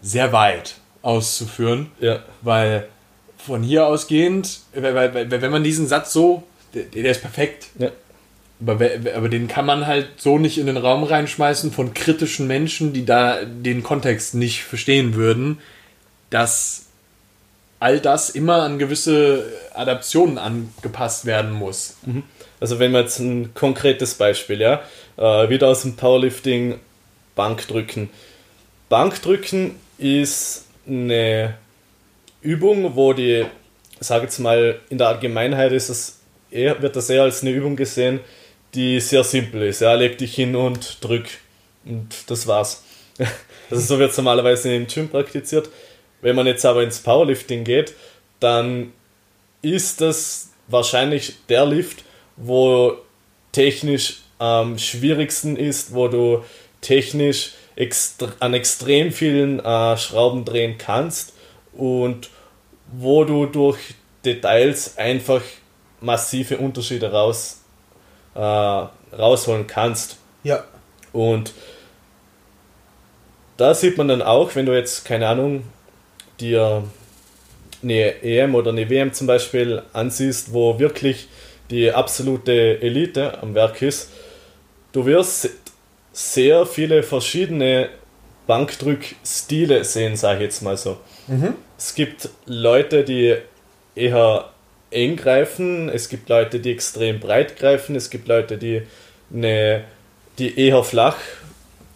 sehr 0.00 0.32
weit 0.32 0.76
auszuführen, 1.02 1.90
ja. 2.00 2.22
weil 2.42 2.88
von 3.36 3.62
hier 3.62 3.86
ausgehend, 3.86 4.60
wenn 4.72 5.50
man 5.50 5.62
diesen 5.62 5.86
Satz 5.86 6.12
so, 6.12 6.44
der, 6.72 6.84
der 6.84 7.10
ist 7.10 7.20
perfekt, 7.20 7.66
ja. 7.78 7.90
Aber, 8.60 8.90
aber 9.14 9.28
den 9.28 9.48
kann 9.48 9.66
man 9.66 9.86
halt 9.86 10.08
so 10.16 10.38
nicht 10.38 10.58
in 10.58 10.66
den 10.66 10.76
Raum 10.76 11.04
reinschmeißen 11.04 11.72
von 11.72 11.94
kritischen 11.94 12.46
Menschen, 12.46 12.92
die 12.92 13.04
da 13.04 13.44
den 13.44 13.82
Kontext 13.82 14.34
nicht 14.34 14.62
verstehen 14.62 15.14
würden, 15.14 15.58
dass 16.30 16.86
all 17.80 18.00
das 18.00 18.30
immer 18.30 18.62
an 18.62 18.78
gewisse 18.78 19.44
Adaptionen 19.74 20.38
angepasst 20.38 21.26
werden 21.26 21.52
muss. 21.52 21.96
Mhm. 22.06 22.22
Also 22.60 22.78
wenn 22.78 22.92
man 22.92 23.02
jetzt 23.02 23.18
ein 23.18 23.52
konkretes 23.54 24.14
Beispiel, 24.14 24.60
ja, 24.60 24.82
äh, 25.16 25.48
wieder 25.50 25.68
aus 25.68 25.82
dem 25.82 25.96
Powerlifting, 25.96 26.80
Bankdrücken. 27.34 28.10
Bankdrücken 28.88 29.74
ist 29.98 30.66
eine 30.86 31.54
Übung, 32.42 32.94
wo 32.96 33.12
die, 33.12 33.44
sage 34.00 34.24
jetzt 34.24 34.38
mal, 34.38 34.80
in 34.88 34.98
der 34.98 35.08
Allgemeinheit 35.08 35.72
ist 35.72 35.88
es 35.88 36.20
eher, 36.50 36.80
wird 36.80 36.96
das 36.96 37.10
eher 37.10 37.22
als 37.22 37.42
eine 37.42 37.50
Übung 37.50 37.76
gesehen, 37.76 38.20
die 38.74 39.00
sehr 39.00 39.24
simpel 39.24 39.62
ist. 39.62 39.80
Ja, 39.80 39.94
leg 39.94 40.18
dich 40.18 40.34
hin 40.34 40.56
und 40.56 41.02
drück. 41.02 41.26
Und 41.84 42.08
das 42.28 42.46
war's. 42.46 42.84
Also 43.70 43.82
so 43.94 43.98
wird 43.98 44.10
es 44.10 44.16
normalerweise 44.18 44.74
im 44.74 44.86
Gym 44.86 45.08
praktiziert. 45.08 45.70
Wenn 46.20 46.36
man 46.36 46.46
jetzt 46.46 46.66
aber 46.66 46.82
ins 46.82 47.00
Powerlifting 47.00 47.64
geht, 47.64 47.94
dann 48.38 48.92
ist 49.62 50.02
das 50.02 50.50
wahrscheinlich 50.68 51.32
der 51.48 51.64
Lift, 51.64 52.04
wo 52.36 52.98
technisch 53.52 54.18
am 54.38 54.78
schwierigsten 54.78 55.56
ist, 55.56 55.94
wo 55.94 56.08
du 56.08 56.44
technisch 56.82 57.52
extre 57.74 58.34
an 58.38 58.52
extrem 58.52 59.12
vielen 59.12 59.60
äh, 59.60 59.96
Schrauben 59.96 60.44
drehen 60.44 60.76
kannst 60.76 61.32
und 61.72 62.28
wo 62.92 63.24
du 63.24 63.46
durch 63.46 63.78
Details 64.24 64.98
einfach 64.98 65.42
massive 66.00 66.58
Unterschiede 66.58 67.10
raus, 67.10 67.63
äh, 68.34 68.38
rausholen 68.38 69.66
kannst. 69.66 70.18
Ja. 70.42 70.64
Und 71.12 71.52
da 73.56 73.74
sieht 73.74 73.96
man 73.96 74.08
dann 74.08 74.22
auch, 74.22 74.54
wenn 74.54 74.66
du 74.66 74.72
jetzt, 74.72 75.04
keine 75.04 75.28
Ahnung, 75.28 75.64
dir 76.40 76.84
eine 77.82 78.22
EM 78.22 78.54
oder 78.54 78.70
eine 78.70 78.88
WM 78.88 79.12
zum 79.12 79.26
Beispiel 79.26 79.82
ansiehst, 79.92 80.52
wo 80.52 80.78
wirklich 80.78 81.28
die 81.70 81.92
absolute 81.92 82.80
Elite 82.80 83.40
am 83.42 83.54
Werk 83.54 83.82
ist, 83.82 84.10
du 84.92 85.06
wirst 85.06 85.50
sehr 86.12 86.66
viele 86.66 87.02
verschiedene 87.02 87.88
Bankdrückstile 88.46 89.84
sehen, 89.84 90.16
sage 90.16 90.38
ich 90.38 90.44
jetzt 90.44 90.62
mal 90.62 90.76
so. 90.76 90.98
Mhm. 91.26 91.54
Es 91.78 91.94
gibt 91.94 92.28
Leute, 92.46 93.04
die 93.04 93.36
eher 93.94 94.50
eng 94.94 95.16
greifen, 95.16 95.88
es 95.88 96.08
gibt 96.08 96.28
Leute, 96.28 96.60
die 96.60 96.72
extrem 96.72 97.20
breit 97.20 97.56
greifen, 97.56 97.96
es 97.96 98.10
gibt 98.10 98.28
Leute, 98.28 98.58
die, 98.58 98.82
eine, 99.32 99.84
die 100.38 100.58
eher 100.58 100.82
flach 100.84 101.16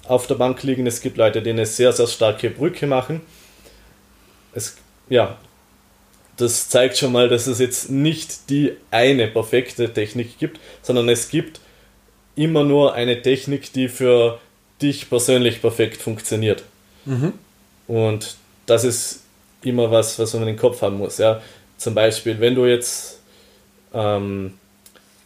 auf 0.06 0.26
der 0.26 0.37
Bank 0.37 0.62
liegen, 0.62 0.87
es 0.87 1.00
gibt 1.00 1.16
Leute, 1.16 1.42
die 1.42 1.50
eine 1.50 1.66
sehr, 1.66 1.92
sehr 1.92 2.06
starke 2.06 2.50
Brücke 2.50 2.87
machen. 2.87 3.20
Es, 4.54 4.76
ja, 5.08 5.38
das 6.38 6.68
zeigt 6.68 6.96
schon 6.96 7.12
mal, 7.12 7.28
dass 7.28 7.46
es 7.46 7.58
jetzt 7.58 7.90
nicht 7.90 8.48
die 8.48 8.72
eine 8.90 9.28
perfekte 9.28 9.92
Technik 9.92 10.38
gibt, 10.38 10.58
sondern 10.82 11.08
es 11.08 11.28
gibt 11.28 11.61
immer 12.37 12.64
nur 12.64 12.94
eine 12.94 13.20
Technik, 13.20 13.72
die 13.72 13.88
für 13.88 14.40
dich 14.80 15.11
persönlich 15.11 15.61
perfekt 15.61 16.00
funktioniert. 16.00 16.62
Mhm. 17.04 17.32
Und 17.88 18.37
das 18.66 18.84
ist 18.84 19.22
immer 19.62 19.90
was, 19.90 20.18
was 20.18 20.34
man 20.34 20.42
in 20.42 20.48
den 20.48 20.56
Kopf 20.56 20.82
haben 20.82 20.98
muss. 20.98 21.18
Ja? 21.18 21.42
Zum 21.78 21.94
Beispiel, 21.94 22.38
wenn 22.40 22.54
du 22.54 22.66
jetzt, 22.66 23.20
ähm, 23.94 24.54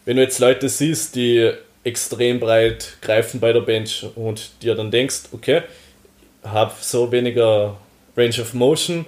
wenn 0.05 0.15
du 0.15 0.21
jetzt 0.21 0.39
Leute 0.39 0.69
siehst, 0.69 1.15
die 1.15 1.51
extrem 1.83 2.39
breit 2.39 2.97
greifen 3.01 3.39
bei 3.39 3.51
der 3.51 3.61
Bench 3.61 4.05
und 4.15 4.51
dir 4.61 4.75
dann 4.75 4.91
denkst, 4.91 5.23
okay, 5.33 5.63
habe 6.43 6.71
so 6.79 7.11
weniger 7.11 7.75
Range 8.15 8.39
of 8.39 8.53
Motion. 8.53 9.05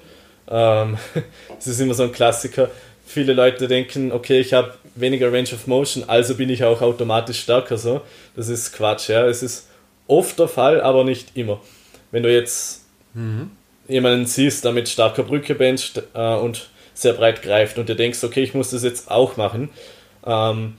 Ähm, 0.49 0.97
das 1.55 1.67
ist 1.67 1.79
immer 1.79 1.93
so 1.93 2.03
ein 2.03 2.11
Klassiker. 2.11 2.69
Viele 3.05 3.33
Leute 3.33 3.67
denken, 3.67 4.11
okay, 4.11 4.39
ich 4.39 4.53
habe 4.53 4.73
weniger 4.95 5.31
Range 5.31 5.49
of 5.53 5.67
Motion, 5.67 6.03
also 6.07 6.35
bin 6.35 6.49
ich 6.49 6.63
auch 6.63 6.81
automatisch 6.81 7.41
stärker. 7.41 7.77
So, 7.77 8.01
das 8.35 8.49
ist 8.49 8.73
Quatsch. 8.73 9.09
Ja, 9.09 9.27
es 9.27 9.43
ist 9.43 9.67
oft 10.07 10.39
der 10.39 10.47
Fall, 10.47 10.81
aber 10.81 11.03
nicht 11.03 11.35
immer. 11.35 11.61
Wenn 12.11 12.23
du 12.23 12.33
jetzt 12.33 12.85
mhm. 13.13 13.51
jemanden 13.87 14.25
siehst, 14.25 14.65
der 14.65 14.71
mit 14.71 14.89
starker 14.89 15.23
Brücke 15.23 15.53
bencht 15.53 16.01
äh, 16.13 16.35
und 16.35 16.69
sehr 16.95 17.13
breit 17.13 17.43
greift 17.43 17.77
und 17.77 17.89
dir 17.89 17.95
denkst, 17.95 18.23
okay, 18.23 18.41
ich 18.41 18.55
muss 18.55 18.71
das 18.71 18.83
jetzt 18.83 19.11
auch 19.11 19.37
machen. 19.37 19.69
Ähm, 20.25 20.75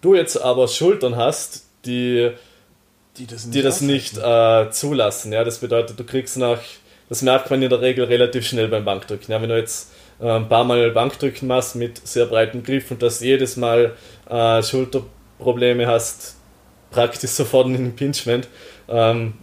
du 0.00 0.14
jetzt 0.14 0.36
aber 0.36 0.68
Schultern 0.68 1.16
hast, 1.16 1.64
die, 1.84 2.30
die 3.16 3.26
das 3.26 3.46
nicht, 3.46 3.54
die 3.54 3.62
das 3.62 3.80
nicht 3.80 4.18
äh, 4.18 4.70
zulassen. 4.70 5.32
Ja, 5.32 5.42
das 5.42 5.58
bedeutet, 5.58 5.98
du 5.98 6.04
kriegst 6.04 6.36
nach, 6.36 6.60
das 7.08 7.22
merkt 7.22 7.50
man 7.50 7.62
in 7.62 7.70
der 7.70 7.80
Regel 7.80 8.04
relativ 8.04 8.46
schnell 8.46 8.68
beim 8.68 8.84
Bankdrücken. 8.84 9.32
Ja, 9.32 9.42
wenn 9.42 9.48
du 9.48 9.56
jetzt 9.56 9.90
äh, 10.20 10.30
ein 10.30 10.48
paar 10.48 10.64
Mal 10.64 10.90
Bankdrücken 10.90 11.48
machst 11.48 11.74
mit 11.74 12.06
sehr 12.06 12.26
breitem 12.26 12.62
Griff 12.62 12.90
und 12.90 13.02
das 13.02 13.20
jedes 13.20 13.56
Mal 13.56 13.94
äh, 14.28 14.62
Schulterprobleme 14.62 15.86
hast, 15.86 16.36
praktisch 16.90 17.30
sofort 17.30 17.66
in 17.68 17.72
den 17.72 17.96
Pinchment, 17.96 18.48
ähm, 18.88 19.34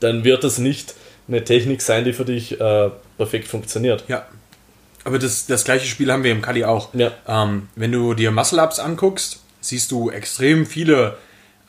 dann 0.00 0.24
wird 0.24 0.44
das 0.44 0.58
nicht 0.58 0.94
eine 1.28 1.42
Technik 1.44 1.80
sein, 1.80 2.04
die 2.04 2.12
für 2.12 2.24
dich 2.24 2.60
äh, 2.60 2.90
perfekt 3.16 3.48
funktioniert. 3.48 4.04
Ja. 4.08 4.26
Aber 5.06 5.20
das, 5.20 5.46
das 5.46 5.62
gleiche 5.62 5.86
Spiel 5.86 6.10
haben 6.10 6.24
wir 6.24 6.32
im 6.32 6.42
Kali 6.42 6.64
auch. 6.64 6.92
Ja. 6.92 7.12
Ähm, 7.28 7.68
wenn 7.76 7.92
du 7.92 8.14
dir 8.14 8.32
Muscle-Ups 8.32 8.80
anguckst, 8.80 9.40
siehst 9.60 9.92
du 9.92 10.10
extrem 10.10 10.66
viele 10.66 11.16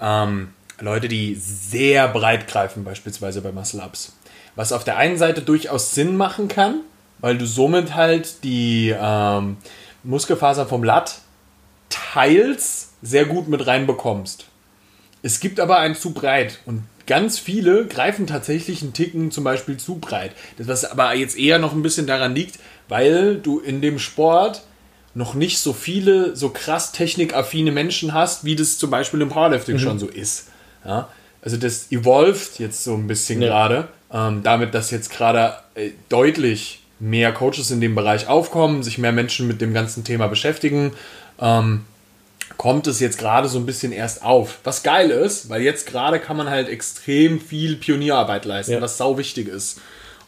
ähm, 0.02 0.50
Leute, 0.80 1.08
die 1.08 1.36
sehr 1.36 2.08
breit 2.08 2.48
greifen, 2.48 2.84
beispielsweise 2.84 3.42
bei 3.42 3.52
Muscle-Ups. 3.52 4.14
Was 4.56 4.72
auf 4.72 4.84
der 4.84 4.98
einen 4.98 5.20
Seite 5.20 5.44
durchaus 5.44 5.94
Sinn 5.94 6.18
machen 6.18 6.48
kann, 6.48 6.82
weil 7.20 7.38
du 7.38 7.46
somit 7.46 7.94
halt 7.94 8.44
die 8.44 8.96
ähm, 9.00 9.58
Muskelfaser 10.02 10.66
vom 10.66 10.84
Latt 10.84 11.20
teils 11.90 12.94
sehr 13.04 13.26
gut 13.26 13.50
mit 13.50 13.68
reinbekommst. 13.68 14.46
Es 15.22 15.40
gibt 15.40 15.60
aber 15.60 15.78
ein 15.78 15.94
zu 15.94 16.12
breit 16.12 16.58
und 16.66 16.86
ganz 17.06 17.38
viele 17.38 17.86
greifen 17.86 18.26
tatsächlich 18.26 18.82
einen 18.82 18.94
Ticken 18.94 19.30
zum 19.30 19.44
Beispiel 19.44 19.78
zu 19.78 20.00
breit. 20.00 20.32
Das 20.58 20.68
was 20.68 20.86
aber 20.86 21.14
jetzt 21.16 21.38
eher 21.38 21.60
noch 21.60 21.74
ein 21.74 21.84
bisschen 21.84 22.08
daran 22.08 22.34
liegt, 22.34 22.60
weil 22.88 23.36
du 23.38 23.60
in 23.60 23.82
dem 23.82 24.00
Sport 24.00 24.64
noch 25.14 25.34
nicht 25.34 25.60
so 25.60 25.74
viele 25.74 26.36
so 26.36 26.50
krass 26.50 26.92
technikaffine 26.92 27.72
Menschen 27.72 28.14
hast, 28.14 28.46
wie 28.46 28.56
das 28.56 28.78
zum 28.78 28.92
Beispiel 28.92 29.22
im 29.22 29.30
Powerlifting 29.30 29.76
mhm. 29.76 29.80
schon 29.80 30.00
so 30.00 30.08
ist. 30.08 30.48
Ja? 30.86 31.10
Also 31.42 31.58
das 31.58 31.92
evolved 31.92 32.60
jetzt 32.60 32.84
so 32.84 32.94
ein 32.94 33.08
bisschen 33.08 33.42
ja. 33.42 33.48
gerade, 33.48 33.88
ähm, 34.14 34.44
damit, 34.44 34.74
dass 34.74 34.92
jetzt 34.92 35.10
gerade 35.10 35.56
äh, 35.76 35.92
deutlich 36.10 36.84
mehr 37.00 37.32
Coaches 37.32 37.72
in 37.72 37.82
dem 37.82 37.96
Bereich 37.96 38.28
aufkommen, 38.28 38.84
sich 38.84 38.98
mehr 38.98 39.12
Menschen 39.12 39.48
mit 39.48 39.62
dem 39.62 39.74
ganzen 39.74 40.04
Thema 40.04 40.28
beschäftigen. 40.28 40.94
Ähm, 41.40 41.86
kommt 42.58 42.88
es 42.88 43.00
jetzt 43.00 43.18
gerade 43.18 43.50
so 43.50 43.60
ein 43.60 43.66
bisschen 43.66 43.92
erst 43.92 44.24
auf. 44.24 44.60
Was 44.64 44.84
geil 44.84 45.10
ist, 45.10 45.50
weil 45.50 45.62
jetzt 45.62 45.88
gerade 45.88 46.20
kann 46.20 46.38
man 46.38 46.50
halt 46.50 46.70
extrem 46.70 47.40
viel 47.40 47.76
Pionierarbeit 47.76 48.46
leisten, 48.46 48.74
ja. 48.74 48.82
was 48.82 48.98
sau 48.98 49.18
wichtig 49.18 49.48
ist. 49.48 49.80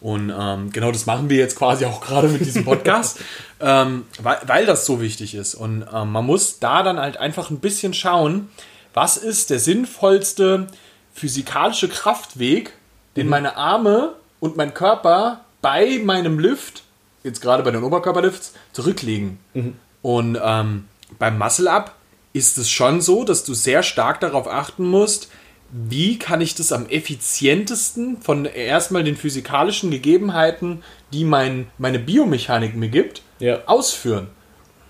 Und 0.01 0.33
ähm, 0.37 0.71
genau 0.71 0.91
das 0.91 1.05
machen 1.05 1.29
wir 1.29 1.37
jetzt 1.37 1.57
quasi 1.57 1.85
auch 1.85 2.01
gerade 2.05 2.29
mit 2.29 2.45
diesem 2.45 2.63
Podcast, 2.65 3.19
ähm, 3.59 4.05
weil, 4.21 4.37
weil 4.45 4.65
das 4.65 4.85
so 4.85 5.01
wichtig 5.01 5.35
ist. 5.35 5.55
Und 5.55 5.85
ähm, 5.93 6.11
man 6.11 6.25
muss 6.25 6.59
da 6.59 6.83
dann 6.83 6.99
halt 6.99 7.17
einfach 7.17 7.49
ein 7.49 7.59
bisschen 7.59 7.93
schauen, 7.93 8.49
was 8.93 9.17
ist 9.17 9.49
der 9.49 9.59
sinnvollste 9.59 10.67
physikalische 11.13 11.89
Kraftweg, 11.89 12.73
den 13.15 13.25
mhm. 13.25 13.31
meine 13.31 13.57
Arme 13.57 14.13
und 14.39 14.55
mein 14.55 14.73
Körper 14.73 15.41
bei 15.61 15.99
meinem 16.03 16.39
Lift, 16.39 16.83
jetzt 17.23 17.41
gerade 17.41 17.63
bei 17.63 17.71
den 17.71 17.83
Oberkörperlifts, 17.83 18.53
zurücklegen. 18.71 19.39
Mhm. 19.53 19.75
Und 20.01 20.39
ähm, 20.41 20.85
beim 21.17 21.37
Muscle-Up 21.37 21.95
ist 22.31 22.57
es 22.57 22.69
schon 22.69 23.01
so, 23.01 23.25
dass 23.25 23.43
du 23.43 23.53
sehr 23.53 23.83
stark 23.83 24.21
darauf 24.21 24.47
achten 24.47 24.85
musst, 24.85 25.29
wie 25.71 26.17
kann 26.17 26.41
ich 26.41 26.55
das 26.55 26.71
am 26.71 26.87
effizientesten 26.87 28.21
von 28.21 28.45
erstmal 28.45 29.03
den 29.03 29.15
physikalischen 29.15 29.91
Gegebenheiten, 29.91 30.83
die 31.13 31.23
mein, 31.23 31.67
meine 31.77 31.99
Biomechanik 31.99 32.75
mir 32.75 32.89
gibt, 32.89 33.21
ja. 33.39 33.65
ausführen. 33.65 34.27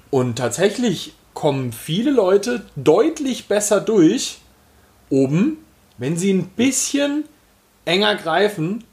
Und 0.09 0.37
tatsächlich 0.37 1.13
kommen 1.33 1.71
viele 1.73 2.11
Leute 2.11 2.65
deutlich 2.75 3.47
besser 3.47 3.81
durch 3.81 4.39
oben, 5.09 5.57
wenn 5.97 6.17
sie 6.17 6.33
ein 6.33 6.47
bisschen 6.49 7.25
enger 7.85 8.15
greifen, 8.15 8.83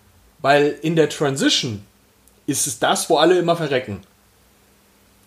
weil 0.40 0.77
in 0.83 0.96
der 0.96 1.09
Transition 1.09 1.85
ist 2.46 2.66
es 2.66 2.79
das, 2.79 3.09
wo 3.11 3.16
alle 3.16 3.38
immer 3.38 3.57
verrecken. 3.57 4.01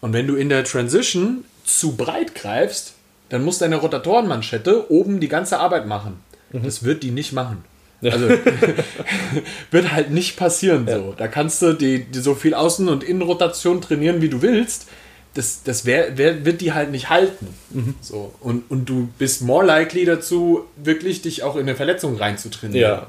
Und 0.01 0.13
wenn 0.13 0.27
du 0.27 0.35
in 0.35 0.49
der 0.49 0.63
Transition 0.63 1.43
zu 1.65 1.95
breit 1.95 2.35
greifst, 2.35 2.93
dann 3.29 3.43
muss 3.43 3.59
deine 3.59 3.75
Rotatorenmanschette 3.77 4.91
oben 4.91 5.19
die 5.19 5.27
ganze 5.27 5.59
Arbeit 5.59 5.85
machen. 5.85 6.21
Mhm. 6.51 6.63
Das 6.63 6.83
wird 6.83 7.03
die 7.03 7.11
nicht 7.11 7.33
machen. 7.33 7.63
Also 8.01 8.29
wird 9.71 9.91
halt 9.91 10.11
nicht 10.11 10.37
passieren 10.37 10.87
ja. 10.87 10.97
so. 10.97 11.13
Da 11.17 11.27
kannst 11.27 11.61
du 11.61 11.73
die, 11.73 12.05
die, 12.05 12.19
so 12.19 12.33
viel 12.33 12.53
Außen- 12.53 12.87
und 12.87 13.03
Innenrotation 13.03 13.81
trainieren, 13.81 14.21
wie 14.21 14.29
du 14.29 14.41
willst. 14.41 14.87
Das, 15.33 15.63
das 15.63 15.85
wär, 15.85 16.17
wär, 16.17 16.45
wird 16.45 16.61
die 16.61 16.73
halt 16.73 16.91
nicht 16.91 17.09
halten. 17.09 17.47
Mhm. 17.71 17.95
So. 18.01 18.33
Und, 18.39 18.69
und 18.71 18.85
du 18.87 19.09
bist 19.17 19.41
more 19.41 19.65
likely 19.65 20.05
dazu, 20.05 20.65
wirklich 20.77 21.21
dich 21.21 21.43
auch 21.43 21.55
in 21.55 21.63
eine 21.63 21.75
Verletzung 21.75 22.15
reinzutrainieren. 22.15 22.91
Ja. 22.91 23.07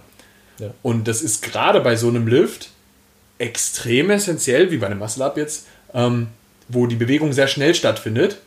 ja. 0.59 0.74
Und 0.83 1.07
das 1.07 1.22
ist 1.22 1.42
gerade 1.42 1.81
bei 1.81 1.96
so 1.96 2.09
einem 2.09 2.26
Lift 2.26 2.70
extrem 3.38 4.11
essentiell, 4.11 4.70
wie 4.70 4.76
bei 4.79 4.87
einem 4.87 4.98
Muscle-Up 4.98 5.37
jetzt, 5.37 5.66
ähm, 5.94 6.29
wo 6.68 6.87
die 6.87 6.96
Bewegung 6.96 7.33
sehr 7.33 7.48
schnell 7.48 7.74
stattfindet 7.74 8.38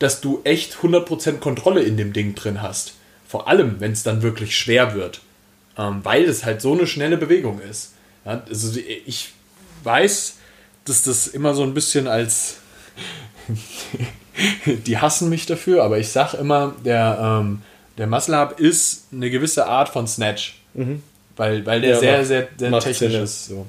dass 0.00 0.20
du 0.20 0.40
echt 0.42 0.78
100% 0.78 1.38
Kontrolle 1.38 1.82
in 1.82 1.96
dem 1.96 2.12
Ding 2.12 2.34
drin 2.34 2.60
hast. 2.60 2.94
Vor 3.30 3.46
allem, 3.46 3.78
wenn 3.78 3.92
es 3.92 4.02
dann 4.02 4.22
wirklich 4.22 4.56
schwer 4.58 4.94
wird. 4.94 5.20
Ähm, 5.78 6.00
weil 6.02 6.24
es 6.24 6.44
halt 6.44 6.60
so 6.60 6.72
eine 6.72 6.88
schnelle 6.88 7.16
Bewegung 7.16 7.60
ist. 7.60 7.92
Ja, 8.24 8.42
also 8.48 8.76
ich 9.06 9.32
weiß, 9.84 10.38
dass 10.84 11.04
das 11.04 11.28
immer 11.28 11.54
so 11.54 11.62
ein 11.62 11.72
bisschen 11.72 12.08
als. 12.08 12.56
die 14.66 14.98
hassen 14.98 15.28
mich 15.28 15.46
dafür, 15.46 15.84
aber 15.84 15.98
ich 15.98 16.08
sag 16.08 16.34
immer, 16.34 16.74
der, 16.84 17.40
ähm, 17.40 17.62
der 17.98 18.08
Muscle 18.08 18.36
Up 18.36 18.58
ist 18.58 19.06
eine 19.12 19.30
gewisse 19.30 19.66
Art 19.66 19.88
von 19.88 20.08
Snatch. 20.08 20.60
Mhm. 20.74 21.00
Weil, 21.36 21.64
weil 21.66 21.82
der 21.82 21.90
ja, 21.90 21.98
sehr, 22.00 22.24
sehr, 22.24 22.48
sehr 22.58 22.80
technisch 22.80 22.98
Sinn, 22.98 23.22
ist. 23.22 23.46
So. 23.46 23.66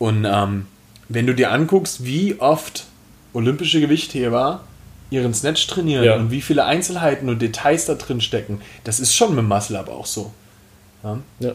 Und 0.00 0.24
ähm, 0.28 0.66
wenn 1.08 1.28
du 1.28 1.34
dir 1.34 1.52
anguckst, 1.52 2.04
wie 2.04 2.40
oft 2.40 2.86
olympische 3.34 3.80
Gewichtheber 3.80 4.64
ihren 5.10 5.34
Snatch 5.34 5.66
trainieren 5.66 6.04
ja. 6.04 6.16
und 6.16 6.30
wie 6.30 6.40
viele 6.40 6.64
Einzelheiten 6.64 7.28
und 7.28 7.40
Details 7.40 7.86
da 7.86 7.94
drin 7.94 8.20
stecken, 8.20 8.60
das 8.84 9.00
ist 9.00 9.14
schon 9.14 9.34
mit 9.34 9.44
Muscle 9.44 9.78
Up 9.78 9.88
auch 9.88 10.06
so. 10.06 10.32
Ja? 11.02 11.18
ja. 11.40 11.52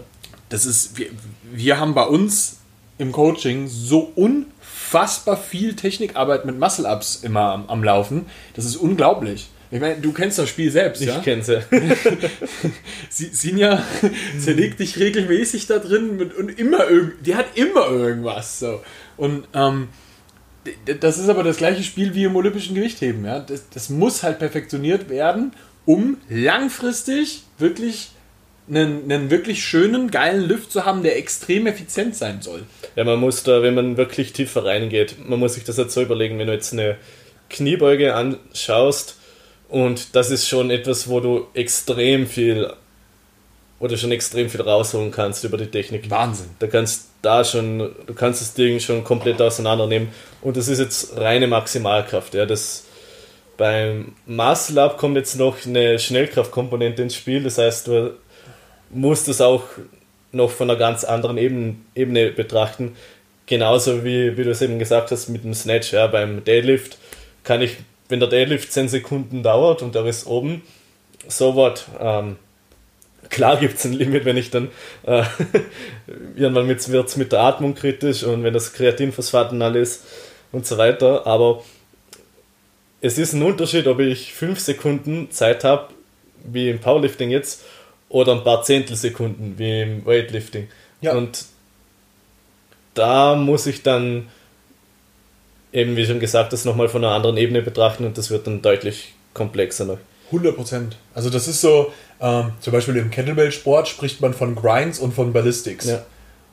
Das 0.50 0.66
ist, 0.66 0.98
wir, 0.98 1.08
wir 1.52 1.80
haben 1.80 1.94
bei 1.94 2.06
uns 2.06 2.58
im 2.98 3.12
Coaching 3.12 3.68
so 3.68 4.12
unfassbar 4.16 5.38
viel 5.38 5.76
Technikarbeit 5.76 6.46
mit 6.46 6.60
Muscle 6.60 6.86
Ups 6.86 7.18
immer 7.24 7.52
am, 7.52 7.70
am 7.70 7.84
Laufen. 7.84 8.26
Das 8.56 8.66
ist 8.66 8.76
unglaublich. 8.76 9.50
Ich 9.72 9.80
meine, 9.80 10.02
du 10.02 10.12
kennst 10.12 10.40
das 10.40 10.50
Spiel 10.50 10.72
selbst, 10.72 11.02
ich 11.02 11.08
ja? 11.08 11.18
Ich 11.18 11.24
kenn's 11.24 11.48
ja. 11.48 11.62
Sinja 13.10 13.84
zerlegt 14.40 14.80
dich 14.80 14.98
regelmäßig 14.98 15.68
da 15.68 15.78
drin 15.78 16.18
mit, 16.18 16.34
und 16.34 16.58
immer 16.58 16.90
irgend, 16.90 17.26
die 17.26 17.36
hat 17.36 17.46
immer 17.56 17.88
irgendwas. 17.88 18.60
So. 18.60 18.82
Und 19.16 19.48
ähm, 19.54 19.90
das 21.00 21.18
ist 21.18 21.30
aber 21.30 21.44
das 21.44 21.58
gleiche 21.58 21.84
Spiel 21.84 22.14
wie 22.14 22.26
im 22.26 22.36
olympischen 22.36 22.76
Gewichtheben. 22.76 23.26
Ja? 23.26 23.40
Das, 23.40 23.70
das 23.70 23.90
muss 23.90 24.24
halt 24.24 24.40
perfektioniert 24.40 25.10
werden, 25.10 25.54
um 25.86 26.18
langfristig 26.30 27.44
wirklich 27.58 28.12
einen, 28.70 29.12
einen 29.12 29.32
wirklich 29.32 29.64
schönen, 29.64 30.12
geilen 30.12 30.48
Lift 30.48 30.72
zu 30.72 30.86
haben, 30.86 31.02
der 31.02 31.18
extrem 31.18 31.66
effizient 31.66 32.16
sein 32.16 32.42
soll. 32.42 32.64
Ja, 32.96 33.04
man 33.04 33.20
muss 33.20 33.44
da, 33.44 33.64
wenn 33.64 33.74
man 33.74 33.98
wirklich 33.98 34.34
tiefer 34.34 34.66
reingeht, 34.66 35.16
man 35.28 35.40
muss 35.40 35.56
sich 35.56 35.64
das 35.64 35.78
jetzt 35.78 35.94
so 35.94 36.02
überlegen, 36.02 36.38
wenn 36.38 36.48
du 36.48 36.54
jetzt 36.54 36.74
eine 36.74 36.98
Kniebeuge 37.50 38.14
anschaust, 38.14 39.16
und 39.70 40.16
das 40.16 40.32
ist 40.32 40.48
schon 40.48 40.72
etwas, 40.72 41.08
wo 41.08 41.20
du 41.20 41.48
extrem 41.54 42.26
viel 42.26 42.74
oder 43.80 43.98
schon 43.98 44.12
extrem 44.12 44.50
viel 44.50 44.62
rausholen 44.62 45.12
kannst 45.12 45.44
über 45.44 45.58
die 45.58 45.68
Technik. 45.68 46.10
Wahnsinn. 46.10 46.50
Da 46.60 46.68
kannst 46.68 47.08
da 47.22 47.44
schon, 47.44 47.80
du 48.06 48.14
kannst 48.14 48.42
das 48.42 48.54
Ding 48.54 48.80
schon 48.80 49.04
komplett 49.04 49.42
auseinandernehmen. 49.42 50.10
Und 50.42 50.58
das 50.58 50.68
ist 50.68 50.80
jetzt 50.80 51.18
reine 51.18 51.48
Maximalkraft. 51.48 52.34
Ja, 52.34 52.46
das 52.46 52.86
beim 53.58 54.14
Muscle 54.26 54.82
Up 54.82 54.98
kommt 54.98 55.18
jetzt 55.18 55.38
noch 55.38 55.66
eine 55.66 56.00
Schnellkraftkomponente 56.00 57.02
ins 57.02 57.16
Spiel. 57.16 57.44
Das 57.44 57.58
heißt, 57.58 57.88
du 57.88 58.14
musst 58.90 59.28
das 59.28 59.42
auch 59.42 59.64
noch 60.32 60.52
von 60.52 60.70
einer 60.70 60.80
ganz 60.80 61.04
anderen 61.04 61.38
Ebene, 61.38 61.76
Ebene 61.96 62.32
betrachten. 62.32 62.96
Genauso 63.46 64.04
wie, 64.04 64.38
wie 64.38 64.44
du 64.44 64.52
es 64.52 64.62
eben 64.62 64.80
gesagt 64.80 65.12
hast 65.12 65.30
mit 65.30 65.44
dem 65.44 65.54
Snatch. 65.54 65.92
Ja, 65.92 66.08
beim 66.08 66.44
Deadlift 66.44 66.98
kann 67.44 67.62
ich 67.62 67.78
wenn 68.10 68.20
der 68.20 68.28
Deadlift 68.28 68.74
10 68.74 68.90
Sekunden 68.90 69.44
dauert 69.44 69.82
und 69.82 69.96
der 69.96 70.06
ist 70.06 70.28
oben, 70.28 70.64
so 71.28 71.56
was. 71.56 71.86
Ähm, 72.00 72.38
klar 73.30 73.58
gibt 73.58 73.78
es 73.78 73.86
ein 73.86 73.94
Limit, 73.94 74.26
wenn 74.26 74.38
ich 74.38 74.50
dann 74.50 74.70
äh, 75.04 75.24
irgendwann 76.36 76.68
wird 76.68 77.08
es 77.08 77.18
mit 77.18 77.32
der 77.32 77.42
Atmung 77.42 77.76
kritisch 77.76 78.24
und 78.24 78.44
wenn 78.44 78.54
das 78.54 78.74
Kreatinphosphat 78.74 79.52
und 79.52 79.62
alles 79.62 80.04
und 80.52 80.66
so 80.66 80.78
weiter. 80.78 81.28
Aber 81.28 81.64
es 83.02 83.18
ist 83.18 83.34
ein 83.34 83.44
Unterschied, 83.44 83.88
ob 83.88 84.00
ich 84.00 84.34
5 84.34 84.60
Sekunden 84.60 85.32
Zeit 85.32 85.64
habe, 85.64 85.90
wie 86.44 86.70
im 86.70 86.80
Powerlifting 86.80 87.30
jetzt, 87.30 87.64
oder 88.10 88.34
ein 88.34 88.44
paar 88.44 88.64
Zehntelsekunden, 88.64 89.58
wie 89.58 89.82
im 89.82 90.06
Weightlifting. 90.06 90.68
Ja. 91.02 91.16
Und 91.16 91.46
da 92.94 93.36
muss 93.36 93.68
ich 93.68 93.84
dann 93.84 94.28
eben 95.72 95.96
wie 95.96 96.06
schon 96.06 96.20
gesagt, 96.20 96.54
das 96.54 96.66
nochmal 96.66 96.90
von 96.90 97.04
einer 97.04 97.14
anderen 97.14 97.38
Ebene 97.38 97.62
betrachten 97.62 98.06
und 98.06 98.18
das 98.18 98.30
wird 98.32 98.48
dann 98.48 98.62
deutlich 98.62 99.14
komplexer 99.34 99.86
noch. 99.86 100.00
100 100.32 100.56
Prozent. 100.56 100.98
Also 101.14 101.30
das 101.30 101.48
ist 101.48 101.62
so, 101.62 101.92
ähm, 102.22 102.54
zum 102.60 102.74
Beispiel 102.74 102.96
im 102.98 103.12
Kettlebell-Sport 103.12 103.88
spricht 103.88 104.22
man 104.22 104.34
von 104.34 104.56
Grinds 104.56 105.00
und 105.00 105.14
von 105.14 105.34
Ballistics. 105.34 105.86
Ja. 105.86 106.02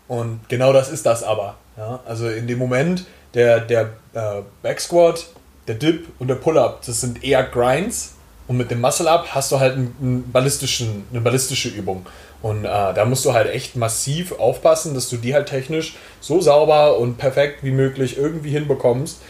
Und 0.09 0.41
genau 0.49 0.73
das 0.73 0.91
ist 0.91 1.07
das 1.07 1.23
aber. 1.23 1.57
Ja? 1.77 2.01
Also 2.07 2.29
in 2.29 2.47
dem 2.47 2.59
Moment, 2.59 3.07
der, 3.35 3.61
der 3.61 3.91
äh, 4.15 4.43
Backsquat, 4.63 5.27
der 5.67 5.75
Dip 5.75 6.07
und 6.19 6.29
der 6.29 6.37
Pull-Up, 6.37 6.83
das 6.87 7.01
sind 7.01 7.23
eher 7.25 7.43
Grinds. 7.45 8.15
Und 8.49 8.57
mit 8.57 8.71
dem 8.71 8.81
Muscle-Up 8.81 9.29
hast 9.35 9.51
du 9.51 9.59
halt 9.59 9.75
einen, 9.75 9.97
einen 10.01 10.33
ballistischen, 10.33 11.05
eine 11.11 11.21
ballistische 11.21 11.69
Übung. 11.69 12.07
Und 12.43 12.65
äh, 12.65 12.69
da 12.69 13.05
musst 13.05 13.25
du 13.25 13.33
halt 13.33 13.51
echt 13.51 13.75
massiv 13.75 14.33
aufpassen, 14.39 14.95
dass 14.95 15.09
du 15.09 15.17
die 15.17 15.35
halt 15.35 15.49
technisch 15.49 15.97
so 16.21 16.41
sauber 16.41 16.97
und 16.99 17.19
perfekt 17.19 17.65
wie 17.65 17.73
möglich 17.73 18.17
irgendwie 18.17 18.51
hinbekommst, 18.51 19.21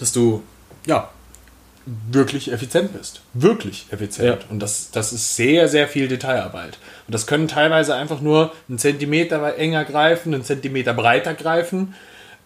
dass 0.00 0.12
du 0.12 0.42
ja 0.86 1.10
wirklich 1.86 2.52
effizient 2.52 2.92
bist. 2.92 3.20
Wirklich 3.32 3.86
effizient. 3.90 4.42
Ja. 4.42 4.50
Und 4.50 4.60
das, 4.60 4.90
das 4.90 5.12
ist 5.12 5.36
sehr, 5.36 5.68
sehr 5.68 5.86
viel 5.86 6.08
Detailarbeit. 6.08 6.78
Und 7.06 7.14
das 7.14 7.26
können 7.26 7.46
teilweise 7.46 7.94
einfach 7.94 8.20
nur 8.20 8.52
einen 8.68 8.78
Zentimeter 8.78 9.56
enger 9.56 9.84
greifen, 9.84 10.34
einen 10.34 10.44
Zentimeter 10.44 10.94
breiter 10.94 11.34
greifen. 11.34 11.94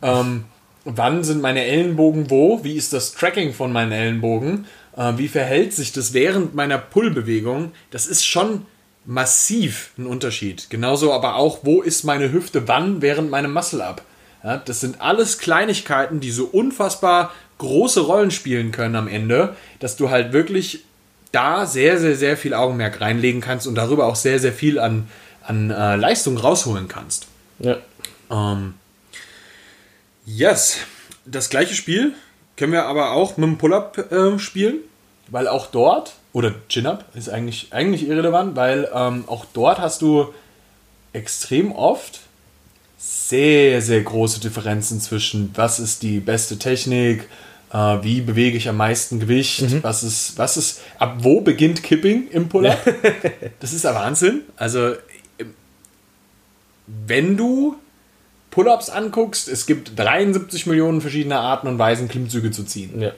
Ähm, 0.03 0.45
wann 0.85 1.25
sind 1.25 1.41
meine 1.41 1.65
Ellenbogen 1.65 2.31
wo? 2.31 2.63
Wie 2.65 2.77
ist 2.77 2.93
das 2.93 3.13
Tracking 3.13 3.55
von 3.55 3.73
meinen 3.73 3.93
Ellenbogen? 3.93 4.67
Äh, 4.97 5.15
wie 5.17 5.29
verhält 5.29 5.73
sich 5.73 5.93
das 5.93 6.13
während 6.13 6.55
meiner 6.55 6.79
Pullbewegung? 6.79 7.73
Das 7.91 8.07
ist 8.07 8.27
schon 8.27 8.67
massiv 9.07 9.93
ein 9.99 10.07
Unterschied. 10.07 10.69
Genauso 10.69 11.13
aber 11.13 11.37
auch, 11.37 11.61
wo 11.63 11.81
ist 11.81 12.05
meine 12.05 12.31
Hüfte 12.31 12.69
wann 12.69 13.01
während 13.01 13.31
meinem 13.31 13.55
Muscle-Up. 13.55 14.03
Ja, 14.45 14.57
das 14.59 14.81
sind 14.81 15.01
alles 15.01 15.39
Kleinigkeiten, 15.39 16.21
die 16.21 16.31
so 16.31 16.45
unfassbar 16.47 17.33
große 17.61 18.01
Rollen 18.01 18.31
spielen 18.31 18.73
können 18.73 18.97
am 18.97 19.07
Ende, 19.07 19.55
dass 19.81 19.97
du 19.97 20.09
halt 20.09 20.33
wirklich 20.33 20.85
da 21.31 21.67
sehr, 21.67 21.99
sehr, 21.99 22.17
sehr 22.17 22.37
viel 22.37 22.55
Augenmerk 22.55 23.01
reinlegen 23.01 23.41
kannst 23.41 23.67
und 23.67 23.75
darüber 23.75 24.07
auch 24.07 24.17
sehr, 24.17 24.39
sehr 24.39 24.53
viel 24.53 24.79
an, 24.79 25.09
an 25.43 25.71
äh, 25.71 25.97
Leistung 25.97 26.39
rausholen 26.39 26.89
kannst. 26.89 27.27
Ja. 27.59 27.77
Ähm, 28.31 28.75
yes. 30.25 30.79
Das 31.27 31.51
gleiche 31.51 31.75
Spiel 31.75 32.15
können 32.57 32.73
wir 32.73 32.87
aber 32.87 33.13
auch 33.13 33.37
mit 33.37 33.47
dem 33.47 33.59
Pull-Up 33.59 34.11
äh, 34.11 34.39
spielen, 34.39 34.79
weil 35.29 35.47
auch 35.47 35.67
dort 35.67 36.15
oder 36.33 36.55
Chin-Up 36.69 37.05
ist 37.15 37.29
eigentlich, 37.29 37.69
eigentlich 37.73 38.09
irrelevant, 38.09 38.57
weil 38.57 38.89
ähm, 38.95 39.25
auch 39.27 39.45
dort 39.53 39.81
hast 39.81 40.01
du 40.01 40.33
extrem 41.13 41.73
oft 41.73 42.21
sehr, 42.97 43.83
sehr 43.83 44.03
große 44.03 44.41
Differenzen 44.41 45.01
zwischen, 45.01 45.51
was 45.55 45.79
ist 45.79 46.03
die 46.03 46.21
beste 46.21 46.59
Technik, 46.59 47.29
äh, 47.73 47.77
wie 48.03 48.21
bewege 48.21 48.57
ich 48.57 48.69
am 48.69 48.77
meisten 48.77 49.21
Gewicht, 49.21 49.63
mhm. 49.63 49.83
was 49.83 50.03
ist, 50.03 50.39
was 50.39 50.57
ist, 50.57 50.81
ab 50.99 51.17
wo 51.21 51.41
beginnt 51.41 51.83
Kipping 51.83 52.29
im 52.29 52.49
Pull-Up? 52.49 52.79
das 53.61 53.73
ist 53.73 53.85
der 53.85 53.95
Wahnsinn. 53.95 54.43
Also, 54.57 54.95
wenn 56.87 57.37
du 57.37 57.77
Pull-Ups 58.51 58.91
anguckst, 58.91 59.49
es 59.49 59.67
gibt 59.67 59.99
73 59.99 60.67
Millionen 60.67 61.01
verschiedene 61.01 61.39
Arten 61.39 61.69
und 61.69 61.79
Weisen, 61.79 62.09
Klimmzüge 62.09 62.51
zu 62.51 62.65
ziehen. 62.65 63.01
Ja. 63.01 63.13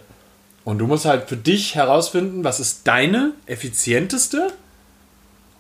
Und 0.65 0.79
du 0.79 0.87
musst 0.87 1.07
halt 1.07 1.29
für 1.29 1.37
dich 1.37 1.75
herausfinden, 1.75 2.45
was 2.45 2.61
ist 2.61 2.87
deine 2.87 3.33
effizienteste 3.47 4.53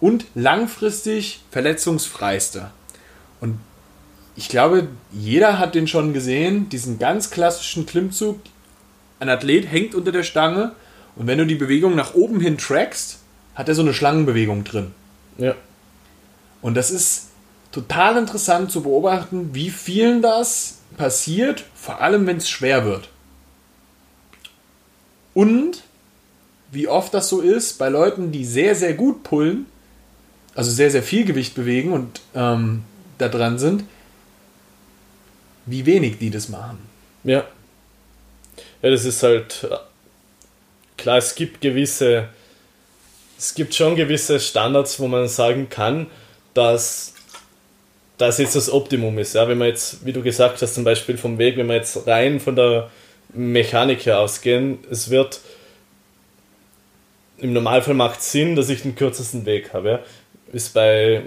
und 0.00 0.26
langfristig 0.34 1.40
verletzungsfreiste. 1.50 2.70
Und 3.40 3.58
ich 4.36 4.48
glaube, 4.48 4.88
jeder 5.10 5.58
hat 5.58 5.74
den 5.74 5.88
schon 5.88 6.12
gesehen, 6.12 6.68
diesen 6.68 6.98
ganz 6.98 7.30
klassischen 7.30 7.86
Klimmzug. 7.86 8.40
Ein 9.22 9.28
Athlet 9.28 9.70
hängt 9.70 9.94
unter 9.94 10.10
der 10.10 10.24
Stange 10.24 10.72
und 11.14 11.28
wenn 11.28 11.38
du 11.38 11.46
die 11.46 11.54
Bewegung 11.54 11.94
nach 11.94 12.14
oben 12.14 12.40
hin 12.40 12.58
trackst, 12.58 13.20
hat 13.54 13.68
er 13.68 13.76
so 13.76 13.82
eine 13.82 13.94
Schlangenbewegung 13.94 14.64
drin. 14.64 14.90
Ja. 15.38 15.54
Und 16.60 16.74
das 16.74 16.90
ist 16.90 17.28
total 17.70 18.16
interessant 18.16 18.72
zu 18.72 18.82
beobachten, 18.82 19.50
wie 19.52 19.70
vielen 19.70 20.22
das 20.22 20.78
passiert, 20.96 21.62
vor 21.76 22.00
allem 22.00 22.26
wenn 22.26 22.38
es 22.38 22.50
schwer 22.50 22.84
wird. 22.84 23.10
Und 25.34 25.84
wie 26.72 26.88
oft 26.88 27.14
das 27.14 27.28
so 27.28 27.40
ist 27.40 27.78
bei 27.78 27.90
Leuten, 27.90 28.32
die 28.32 28.44
sehr, 28.44 28.74
sehr 28.74 28.94
gut 28.94 29.22
pullen, 29.22 29.66
also 30.56 30.72
sehr, 30.72 30.90
sehr 30.90 31.04
viel 31.04 31.24
Gewicht 31.24 31.54
bewegen 31.54 31.92
und 31.92 32.22
ähm, 32.34 32.82
da 33.18 33.28
dran 33.28 33.60
sind, 33.60 33.84
wie 35.66 35.86
wenig 35.86 36.18
die 36.18 36.30
das 36.30 36.48
machen. 36.48 36.78
Ja. 37.22 37.44
Ja, 38.82 38.90
das 38.90 39.04
ist 39.04 39.22
halt 39.22 39.68
klar, 40.96 41.18
es 41.18 41.34
gibt 41.34 41.60
gewisse, 41.60 42.28
es 43.38 43.54
gibt 43.54 43.74
schon 43.74 43.96
gewisse 43.96 44.40
Standards, 44.40 44.98
wo 45.00 45.08
man 45.08 45.28
sagen 45.28 45.68
kann, 45.68 46.08
dass 46.54 47.14
das 48.18 48.38
jetzt 48.38 48.56
das 48.56 48.70
Optimum 48.70 49.18
ist. 49.18 49.34
Ja, 49.34 49.48
wenn 49.48 49.58
man 49.58 49.68
jetzt, 49.68 50.04
wie 50.04 50.12
du 50.12 50.22
gesagt 50.22 50.60
hast, 50.62 50.74
zum 50.74 50.84
Beispiel 50.84 51.16
vom 51.16 51.38
Weg, 51.38 51.56
wenn 51.56 51.66
man 51.66 51.76
jetzt 51.76 52.06
rein 52.06 52.40
von 52.40 52.56
der 52.56 52.90
Mechanik 53.32 54.04
her 54.06 54.20
ausgehen. 54.20 54.78
Es 54.90 55.10
wird 55.10 55.40
im 57.38 57.52
Normalfall 57.52 57.94
macht 57.94 58.22
Sinn, 58.22 58.54
dass 58.54 58.68
ich 58.68 58.82
den 58.82 58.94
kürzesten 58.94 59.46
Weg 59.46 59.72
habe. 59.72 60.00
Ist 60.52 60.74
bei, 60.74 61.22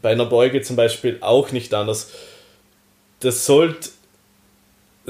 bei 0.00 0.12
einer 0.12 0.24
Beuge 0.24 0.62
zum 0.62 0.76
Beispiel 0.76 1.18
auch 1.20 1.52
nicht 1.52 1.74
anders. 1.74 2.10
Das 3.20 3.44
sollte, 3.44 3.90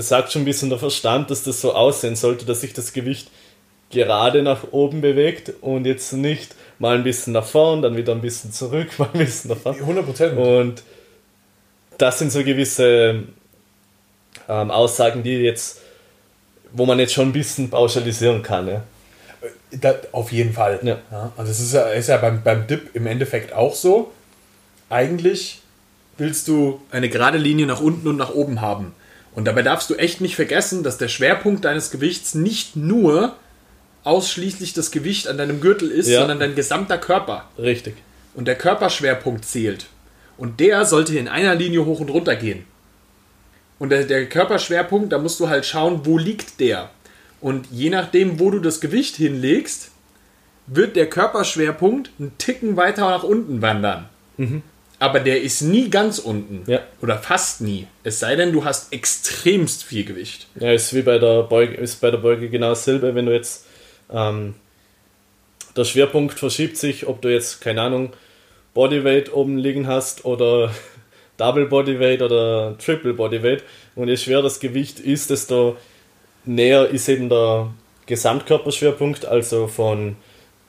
das 0.01 0.09
sagt 0.09 0.33
schon 0.33 0.43
ein 0.43 0.47
bisschen 0.47 0.71
der 0.71 0.79
Verstand, 0.79 1.31
dass 1.31 1.43
das 1.43 1.61
so 1.61 1.75
aussehen 1.75 2.17
sollte, 2.17 2.45
dass 2.45 2.61
sich 2.61 2.73
das 2.73 2.93
Gewicht 2.93 3.29
gerade 3.91 4.43
nach 4.43 4.73
oben 4.73 5.01
bewegt 5.01 5.53
und 5.61 5.85
jetzt 5.85 6.13
nicht 6.13 6.55
mal 6.79 6.97
ein 6.97 7.05
bisschen 7.05 7.33
nach 7.33 7.45
vorn, 7.45 7.83
dann 7.83 7.97
wieder 7.97 8.13
ein 8.13 8.21
bisschen 8.21 8.53
zurück, 8.53 8.89
mal 8.99 9.11
ein 9.13 9.19
bisschen 9.19 9.51
nach 9.51 9.59
vorn. 9.59 9.77
100%. 9.77 10.35
Und 10.35 10.83
das 11.99 12.19
sind 12.19 12.33
so 12.33 12.43
gewisse 12.43 13.25
ähm, 14.49 14.71
Aussagen, 14.71 15.23
die 15.23 15.33
jetzt 15.33 15.81
wo 16.73 16.87
man 16.87 16.99
jetzt 16.99 17.13
schon 17.13 17.29
ein 17.29 17.33
bisschen 17.33 17.71
pauschalisieren 17.71 18.43
kann. 18.43 18.69
Ja. 18.69 18.83
Das, 19.71 20.13
auf 20.13 20.33
jeden 20.33 20.53
Fall. 20.53 20.81
Ja. 20.83 20.99
ja. 21.11 21.33
also 21.37 21.51
es 21.51 21.61
ist 21.61 21.73
ja, 21.73 21.83
ist 21.89 22.09
ja 22.09 22.17
beim, 22.19 22.43
beim 22.43 22.67
Dip 22.67 22.95
im 22.95 23.07
Endeffekt 23.07 23.53
auch 23.53 23.75
so. 23.75 24.13
Eigentlich 24.89 25.61
willst 26.19 26.49
du 26.49 26.81
eine 26.91 27.09
gerade 27.09 27.39
Linie 27.39 27.67
nach 27.67 27.81
unten 27.81 28.09
und 28.09 28.17
nach 28.17 28.35
oben 28.35 28.61
haben. 28.61 28.95
Und 29.35 29.45
dabei 29.45 29.63
darfst 29.63 29.89
du 29.91 29.95
echt 29.95 30.21
nicht 30.21 30.37
vergessen, 30.37 30.83
dass 30.83 30.99
der 30.99 31.09
Schwerpunkt 31.09 31.65
deines 31.65 31.91
Gewichts 31.91 32.35
nicht 32.35 32.77
nur 32.77 33.37
ausschließlich 34.03 34.73
das 34.73 34.91
Gewicht 34.91 35.29
an 35.29 35.39
deinem 35.39 35.61
Gürtel 35.61 35.91
ist, 35.91 36.09
ja. 36.09 36.21
sondern 36.21 36.41
dein 36.41 36.55
gesamter 36.55 36.99
Körper. 36.99 37.49
Richtig. 37.59 37.95
Und 38.35 38.49
der 38.49 38.57
Körperschwerpunkt 38.57 39.45
zählt. 39.45 39.87
Und 40.37 40.59
der 40.59 40.85
sollte 40.85 41.19
in 41.19 41.29
einer 41.29 41.55
Linie 41.55 41.85
hoch 41.85 42.01
und 42.01 42.11
runter 42.11 42.35
gehen. 42.35 42.65
Und 43.79 43.91
der, 43.91 44.05
der 44.05 44.27
Körperschwerpunkt, 44.27 45.13
da 45.13 45.19
musst 45.19 45.39
du 45.41 45.49
halt 45.49 45.67
schauen, 45.67 46.01
wo 46.05 46.19
liegt 46.19 46.61
der. 46.61 46.91
Und 47.41 47.67
je 47.71 47.91
nachdem, 47.91 48.39
wo 48.39 48.51
du 48.51 48.59
das 48.59 48.81
Gewicht 48.81 49.17
hinlegst, 49.17 49.91
wird 50.67 50.97
der 50.97 51.09
Körperschwerpunkt 51.09 52.11
einen 52.19 52.37
Ticken 52.39 52.77
weiter 52.77 53.09
nach 53.09 53.23
unten 53.23 53.63
wandern. 53.63 54.09
Mhm. 54.37 54.63
Aber 55.01 55.19
der 55.19 55.41
ist 55.41 55.63
nie 55.63 55.89
ganz 55.89 56.19
unten. 56.19 56.71
Ja. 56.71 56.83
Oder 57.01 57.19
fast 57.19 57.63
nie. 57.63 57.87
Es 58.05 58.21
sei 58.21 58.37
denn, 58.37 58.53
du 58.53 58.65
hast 58.65 58.93
extremst 58.93 59.83
viel 59.83 60.05
Gewicht. 60.05 60.47
Ja, 60.61 60.73
ist 60.73 60.95
wie 60.95 61.03
bei 61.03 61.19
der 61.19 61.43
Beuge, 61.45 61.75
ist 61.75 62.03
bei 62.03 62.11
der 62.11 62.19
Beuge 62.19 62.51
genau 62.51 62.69
dasselbe, 62.69 63.15
wenn 63.15 63.25
du 63.25 63.33
jetzt 63.33 63.65
ähm, 64.13 64.55
der 65.75 65.85
Schwerpunkt 65.85 66.39
verschiebt 66.39 66.77
sich, 66.77 67.07
ob 67.09 67.23
du 67.23 67.33
jetzt, 67.33 67.63
keine 67.63 67.81
Ahnung, 67.81 68.13
Bodyweight 68.75 69.33
oben 69.33 69.57
liegen 69.57 69.87
hast 69.87 70.27
oder 70.27 70.71
Double 71.39 71.65
Bodyweight 71.65 72.21
oder 72.21 72.77
Triple 72.77 73.15
Bodyweight. 73.15 73.65
Und 73.95 74.09
je 74.09 74.19
schwerer 74.19 74.43
das 74.43 74.61
Gewicht 74.61 75.01
ist, 75.01 75.31
desto 75.31 75.79
näher 76.45 76.89
ist 76.89 77.09
eben 77.09 77.31
der 77.31 77.73
Gesamtkörperschwerpunkt, 78.05 79.25
also 79.25 79.67
von 79.67 80.17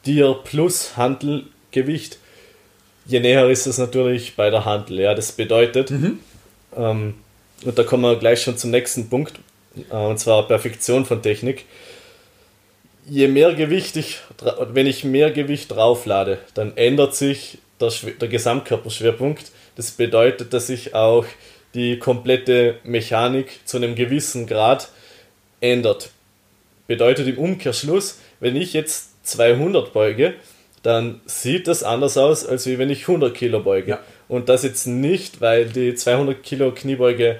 dir 0.06 0.40
plus 0.46 0.96
Handelgewicht. 0.96 2.18
Je 3.12 3.20
näher 3.20 3.50
ist 3.50 3.68
es 3.68 3.78
natürlich 3.78 4.38
bei 4.38 4.50
der 4.50 4.64
Handel. 4.64 5.02
Ja, 5.02 5.14
das 5.14 5.34
bedeutet, 5.34 5.92
ähm, 6.78 7.14
und 7.66 7.78
da 7.78 7.84
kommen 7.84 8.04
wir 8.04 8.16
gleich 8.16 8.42
schon 8.42 8.56
zum 8.56 8.72
nächsten 8.72 9.10
Punkt, 9.10 9.34
äh, 9.92 9.96
und 9.96 10.18
zwar 10.18 10.48
Perfektion 10.48 11.04
von 11.04 11.22
Technik. 11.22 11.66
Je 13.06 13.28
mehr 13.28 13.54
Gewicht 13.54 13.98
ich, 13.98 14.20
wenn 14.72 14.88
ich 14.88 15.04
mehr 15.04 15.30
Gewicht 15.30 15.72
drauflade, 15.72 16.38
dann 16.54 16.78
ändert 16.78 17.14
sich 17.14 17.58
der, 17.82 17.92
der 18.22 18.30
Gesamtkörperschwerpunkt. 18.30 19.52
Das 19.76 19.92
bedeutet, 19.92 20.54
dass 20.54 20.68
sich 20.68 20.96
auch 20.96 21.26
die 21.74 22.00
komplette 22.00 22.78
Mechanik 22.86 23.60
zu 23.66 23.76
einem 23.76 23.96
gewissen 23.96 24.48
Grad 24.48 24.88
ändert. 25.60 26.12
Bedeutet 26.88 27.28
im 27.28 27.38
Umkehrschluss, 27.38 28.20
wenn 28.40 28.56
ich 28.56 28.72
jetzt 28.72 29.28
200 29.28 29.92
beuge, 29.92 30.36
dann 30.84 31.22
sieht 31.26 31.68
das 31.68 31.84
anders 31.84 32.18
aus, 32.18 32.46
als 32.46 32.66
wie 32.66 32.80
wenn 32.80 32.90
ich 32.90 33.02
100 33.02 33.34
Kilo 33.34 33.60
beuge. 33.62 33.92
Ja. 33.92 34.00
Und 34.28 34.50
das 34.50 34.64
jetzt 34.64 34.88
nicht, 34.88 35.42
weil 35.42 35.66
die 35.66 35.94
200 35.94 36.42
Kilo 36.42 36.72
Kniebeuge 36.72 37.38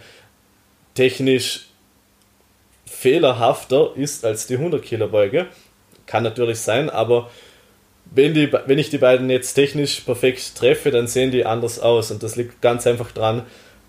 technisch 0.94 1.68
fehlerhafter 2.86 3.92
ist 3.96 4.26
als 4.26 4.46
die 4.46 4.56
100 4.56 4.84
Kilo 4.84 5.08
Beuge. 5.08 5.48
Kann 6.06 6.24
natürlich 6.24 6.60
sein, 6.60 6.90
aber 6.90 7.32
wenn, 8.14 8.34
die, 8.34 8.52
wenn 8.52 8.78
ich 8.78 8.90
die 8.90 8.98
beiden 8.98 9.30
jetzt 9.30 9.54
technisch 9.54 10.02
perfekt 10.02 10.56
treffe, 10.56 10.92
dann 10.92 11.08
sehen 11.08 11.32
die 11.32 11.46
anders 11.46 11.80
aus. 11.80 12.12
Und 12.12 12.22
das 12.22 12.36
liegt 12.36 12.62
ganz 12.62 12.86
einfach 12.86 13.12
dran, 13.12 13.44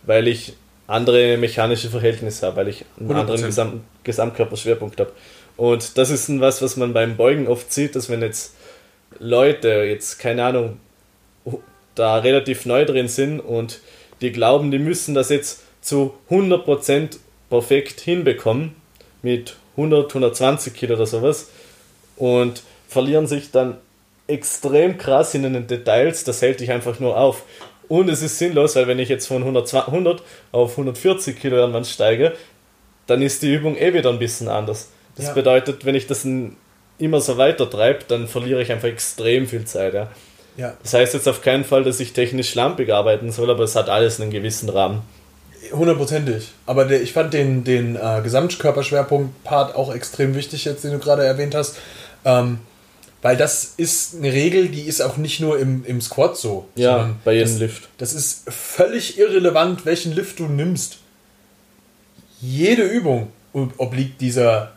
weil 0.05 0.29
ich 0.29 0.55
andere 0.87 1.37
mechanische 1.37 1.91
Verhältnisse 1.91 2.47
habe, 2.47 2.57
weil 2.57 2.69
ich 2.69 2.85
einen 2.99 3.11
100%. 3.11 3.15
anderen 3.21 3.43
Gesamt, 3.43 3.83
Gesamtkörperschwerpunkt 4.05 5.01
habe. 5.01 5.13
Und 5.57 5.99
das 5.99 6.11
ist 6.11 6.41
was, 6.41 6.63
was 6.63 6.77
man 6.77 6.93
beim 6.93 7.17
Beugen 7.17 7.49
oft 7.49 7.73
sieht, 7.73 7.97
dass 7.97 8.09
wenn 8.09 8.23
jetzt 8.23 8.55
Leute 9.19 9.69
jetzt, 9.85 10.19
keine 10.19 10.45
Ahnung, 10.45 10.79
da 11.95 12.19
relativ 12.19 12.67
neu 12.67 12.85
drin 12.85 13.09
sind 13.09 13.41
und 13.41 13.81
die 14.21 14.33
glauben, 14.33 14.71
die 14.71 14.79
müssen 14.79 15.15
das 15.15 15.29
jetzt 15.29 15.63
zu 15.83 16.15
100% 16.31 17.19
perfekt 17.51 18.01
hinbekommen, 18.01 18.75
mit 19.23 19.57
100, 19.77 20.09
120 20.11 20.75
Kilo 20.75 20.95
oder 20.95 21.07
sowas, 21.07 21.51
und 22.17 22.63
verlieren 22.89 23.27
sich 23.27 23.51
dann 23.51 23.77
extrem 24.27 24.97
krass 24.99 25.35
in 25.35 25.43
den 25.43 25.67
Details, 25.67 26.25
das 26.25 26.41
hält 26.41 26.61
dich 26.61 26.71
einfach 26.71 27.01
nur 27.01 27.17
auf. 27.19 27.43
Und 27.89 28.09
es 28.09 28.23
ist 28.23 28.39
sinnlos, 28.39 28.77
weil 28.77 28.87
wenn 28.87 28.99
ich 28.99 29.09
jetzt 29.09 29.27
von 29.27 29.43
100, 29.43 29.75
100 29.75 30.23
auf 30.53 30.73
140 30.73 31.39
Kilo 31.39 31.57
irgendwann 31.57 31.85
steige, 31.85 32.33
dann 33.07 33.21
ist 33.21 33.43
die 33.43 33.53
Übung 33.53 33.77
eh 33.77 33.93
wieder 33.93 34.11
ein 34.11 34.19
bisschen 34.19 34.49
anders. 34.49 34.91
Das 35.17 35.27
Ja. 35.27 35.33
bedeutet, 35.35 35.85
wenn 35.85 35.95
ich 35.95 36.07
das 36.07 36.25
immer 36.99 37.21
so 37.21 37.37
weiter 37.37 37.69
treibe, 37.69 38.01
dann 38.09 38.29
verliere 38.29 38.63
ich 38.63 38.71
einfach 38.71 38.89
extrem 38.89 39.47
viel 39.47 39.65
Zeit. 39.65 39.95
Ja. 39.95 40.09
Ja. 40.57 40.75
Das 40.83 40.93
heißt 40.93 41.15
jetzt 41.15 41.29
auf 41.29 41.41
keinen 41.41 41.65
Fall, 41.65 41.83
dass 41.83 41.99
ich 41.99 42.13
technisch 42.13 42.51
schlampig 42.51 42.93
arbeiten 42.93 43.33
soll, 43.33 43.51
aber 43.51 43.65
es 43.65 43.75
hat 43.75 43.89
alles 43.89 44.21
einen 44.21 44.31
gewissen 44.31 44.69
Rahmen. 44.69 45.03
Hundertprozentig. 45.73 46.49
Aber 46.67 46.85
der, 46.85 47.01
ich 47.01 47.13
fand 47.13 47.33
den, 47.33 47.65
den 47.65 47.97
äh, 47.97 48.21
Gesamtkörperschwerpunkt-Part 48.23 49.75
auch 49.75 49.95
extrem 49.95 50.35
wichtig, 50.35 50.65
jetzt, 50.67 50.85
den 50.85 50.93
du 50.93 50.99
gerade 50.99 51.25
erwähnt 51.25 51.55
hast. 51.55 51.77
Ähm, 52.25 52.59
weil 53.23 53.37
das 53.37 53.75
ist 53.77 54.17
eine 54.17 54.33
Regel, 54.33 54.69
die 54.69 54.83
ist 54.83 55.01
auch 55.01 55.17
nicht 55.17 55.41
nur 55.41 55.59
im, 55.59 55.85
im 55.85 56.01
Squat 56.01 56.37
so. 56.37 56.69
Ja, 56.75 57.15
bei 57.25 57.35
jedem 57.35 57.49
das, 57.49 57.59
Lift. 57.59 57.89
Das 57.97 58.13
ist 58.13 58.51
völlig 58.53 59.19
irrelevant, 59.19 59.87
welchen 59.87 60.13
Lift 60.13 60.41
du 60.41 60.47
nimmst. 60.47 60.99
Jede 62.41 62.83
Übung 62.83 63.29
ob- 63.53 63.79
obliegt 63.79 64.21
dieser, 64.21 64.73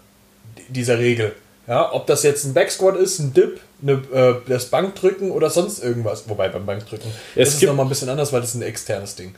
dieser 0.69 0.99
Regel. 0.99 1.33
Ja, 1.67 1.91
ob 1.93 2.05
das 2.07 2.21
jetzt 2.23 2.43
ein 2.45 2.53
Backsquat 2.53 2.95
ist, 2.95 3.19
ein 3.19 3.33
Dip, 3.33 3.59
eine, 3.81 3.93
äh, 4.13 4.35
das 4.47 4.65
Bankdrücken 4.67 5.31
oder 5.31 5.49
sonst 5.49 5.83
irgendwas. 5.83 6.29
Wobei 6.29 6.47
beim 6.49 6.65
Bankdrücken 6.65 7.09
Es 7.35 7.49
ist 7.49 7.59
gibt- 7.59 7.69
nochmal 7.71 7.85
ein 7.85 7.89
bisschen 7.89 8.09
anders, 8.09 8.31
weil 8.33 8.41
das 8.41 8.49
ist 8.49 8.55
ein 8.55 8.61
externes 8.61 9.15
Ding. 9.15 9.33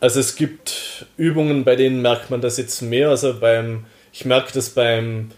Also 0.00 0.20
es 0.20 0.36
gibt 0.36 1.06
Übungen, 1.16 1.64
bei 1.64 1.76
denen 1.76 2.00
merkt 2.02 2.30
man 2.30 2.40
das 2.40 2.58
jetzt 2.58 2.80
mehr. 2.82 3.08
Also 3.10 3.38
beim, 3.40 3.86
ich 4.12 4.24
merke 4.24 4.52
das 4.52 4.70
beim 4.70 5.30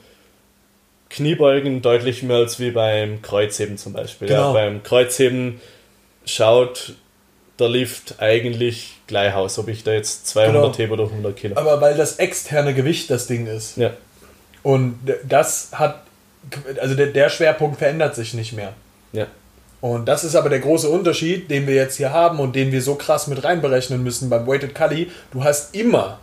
Kniebeugen 1.09 1.83
deutlich 1.83 2.23
mehr 2.23 2.39
als 2.39 2.59
wie 2.59 2.71
beim 2.73 3.23
Kreuzheben 3.23 3.79
zum 3.79 3.93
Beispiel. 3.93 4.29
Genau. 4.29 4.49
Ja, 4.49 4.53
beim 4.53 4.83
Kreuzheben 4.83 5.61
schaut 6.25 6.95
der 7.59 7.69
Lift 7.69 8.17
eigentlich 8.19 8.95
gleich 9.07 9.33
aus, 9.35 9.59
ob 9.59 9.69
ich 9.69 9.85
da 9.85 9.93
jetzt 9.93 10.27
200 10.27 10.55
Genau. 10.63 10.77
hebe 10.77 10.93
oder 10.95 11.05
100 11.11 11.37
Kilo. 11.37 11.57
Aber 11.57 11.81
weil 11.81 11.97
das 11.97 12.17
externe 12.17 12.75
Gewicht 12.75 13.09
das 13.09 13.27
Ding 13.29 13.47
ist. 13.47 13.77
Ja, 13.79 13.93
Und 14.63 14.99
das 15.27 15.69
hat, 15.73 16.03
also 16.81 16.95
der, 16.95 17.09
der 17.09 17.29
Schwerpunkt 17.29 17.79
verändert 17.79 18.15
sich 18.15 18.35
nicht 18.35 18.53
mehr. 18.53 18.73
ja. 19.13 19.27
Und 19.81 20.07
das 20.07 20.25
ist 20.25 20.35
aber 20.35 20.49
der 20.49 20.61
große 20.61 20.89
Unterschied, 20.89 21.51
den 21.51 21.67
wir 21.67 21.75
jetzt 21.75 21.97
hier 21.97 22.13
haben 22.13 22.41
und 22.41 22.57
den 22.57 22.73
wir 22.73 22.81
so 22.81 22.95
krass 22.95 23.27
mit 23.27 23.45
reinberechnen 23.45 24.03
müssen 24.03 24.31
beim 24.31 24.47
Weighted 24.47 24.75
Cully. 24.75 25.11
Du 25.33 25.45
hast 25.45 25.75
immer 25.75 26.19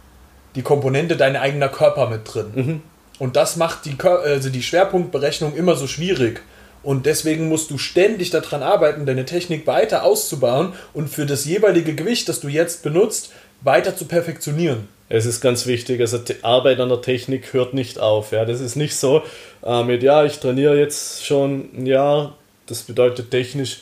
die 0.56 0.64
Komponente 0.64 1.18
dein 1.18 1.36
eigener 1.36 1.70
Körper 1.70 2.10
mit 2.10 2.22
drin. 2.34 2.82
Und 3.20 3.36
das 3.36 3.56
macht 3.56 3.86
die, 3.86 3.96
also 4.02 4.50
die 4.50 4.64
Schwerpunktberechnung 4.64 5.56
immer 5.56 5.76
so 5.76 5.88
schwierig. 5.88 6.42
Und 6.82 7.06
deswegen 7.06 7.48
musst 7.48 7.72
du 7.72 7.78
ständig 7.78 8.32
daran 8.32 8.64
arbeiten, 8.64 9.06
deine 9.06 9.24
Technik 9.24 9.66
weiter 9.68 10.04
auszubauen 10.04 10.74
und 10.94 11.10
für 11.10 11.26
das 11.26 11.46
jeweilige 11.46 11.96
Gewicht, 11.96 12.28
das 12.28 12.42
du 12.42 12.50
jetzt 12.50 12.84
benutzt, 12.84 13.32
weiter 13.62 13.96
zu 13.96 14.06
perfektionieren. 14.06 14.90
Es 15.14 15.28
ist 15.28 15.42
ganz 15.42 15.68
wichtig, 15.68 16.02
also 16.02 16.18
die 16.18 16.44
Arbeit 16.44 16.80
an 16.80 16.90
der 16.90 17.00
Technik 17.00 17.54
hört 17.54 17.76
nicht 17.76 18.00
auf. 18.00 18.32
Ja. 18.32 18.46
Das 18.46 18.60
ist 18.60 18.76
nicht 18.76 18.96
so 18.96 19.22
äh, 19.64 19.84
mit, 19.84 20.02
ja, 20.02 20.26
ich 20.26 20.40
trainiere 20.40 20.76
jetzt 20.76 21.24
schon 21.24 21.70
ein 21.78 21.86
Jahr, 21.86 22.36
das 22.66 22.82
bedeutet 22.82 23.30
technisch, 23.30 23.82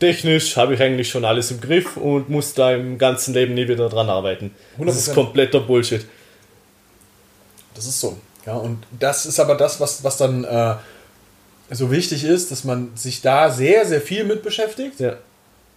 technisch 0.00 0.56
habe 0.56 0.74
ich 0.74 0.82
eigentlich 0.82 1.10
schon 1.10 1.24
alles 1.24 1.52
im 1.52 1.60
Griff 1.60 1.96
und 1.96 2.28
muss 2.28 2.54
da 2.54 2.72
im 2.72 2.98
ganzen 2.98 3.34
Leben 3.34 3.54
nie 3.54 3.68
wieder 3.68 3.88
dran 3.88 4.10
arbeiten. 4.10 4.50
Das 4.78 4.96
ist 4.96 5.10
100%. 5.10 5.14
kompletter 5.14 5.60
Bullshit. 5.60 6.04
Das 7.76 7.86
ist 7.86 8.00
so. 8.00 8.18
Ja, 8.44 8.54
und 8.54 8.82
das 8.98 9.26
ist 9.26 9.38
aber 9.38 9.54
das, 9.54 9.78
was, 9.78 10.02
was 10.02 10.16
dann 10.16 10.42
äh, 10.42 10.74
so 11.70 11.92
wichtig 11.92 12.24
ist, 12.24 12.50
dass 12.50 12.64
man 12.64 12.96
sich 12.96 13.22
da 13.22 13.52
sehr, 13.52 13.86
sehr 13.86 14.00
viel 14.00 14.24
mit 14.24 14.42
beschäftigt. 14.42 14.98
Ja. 14.98 15.18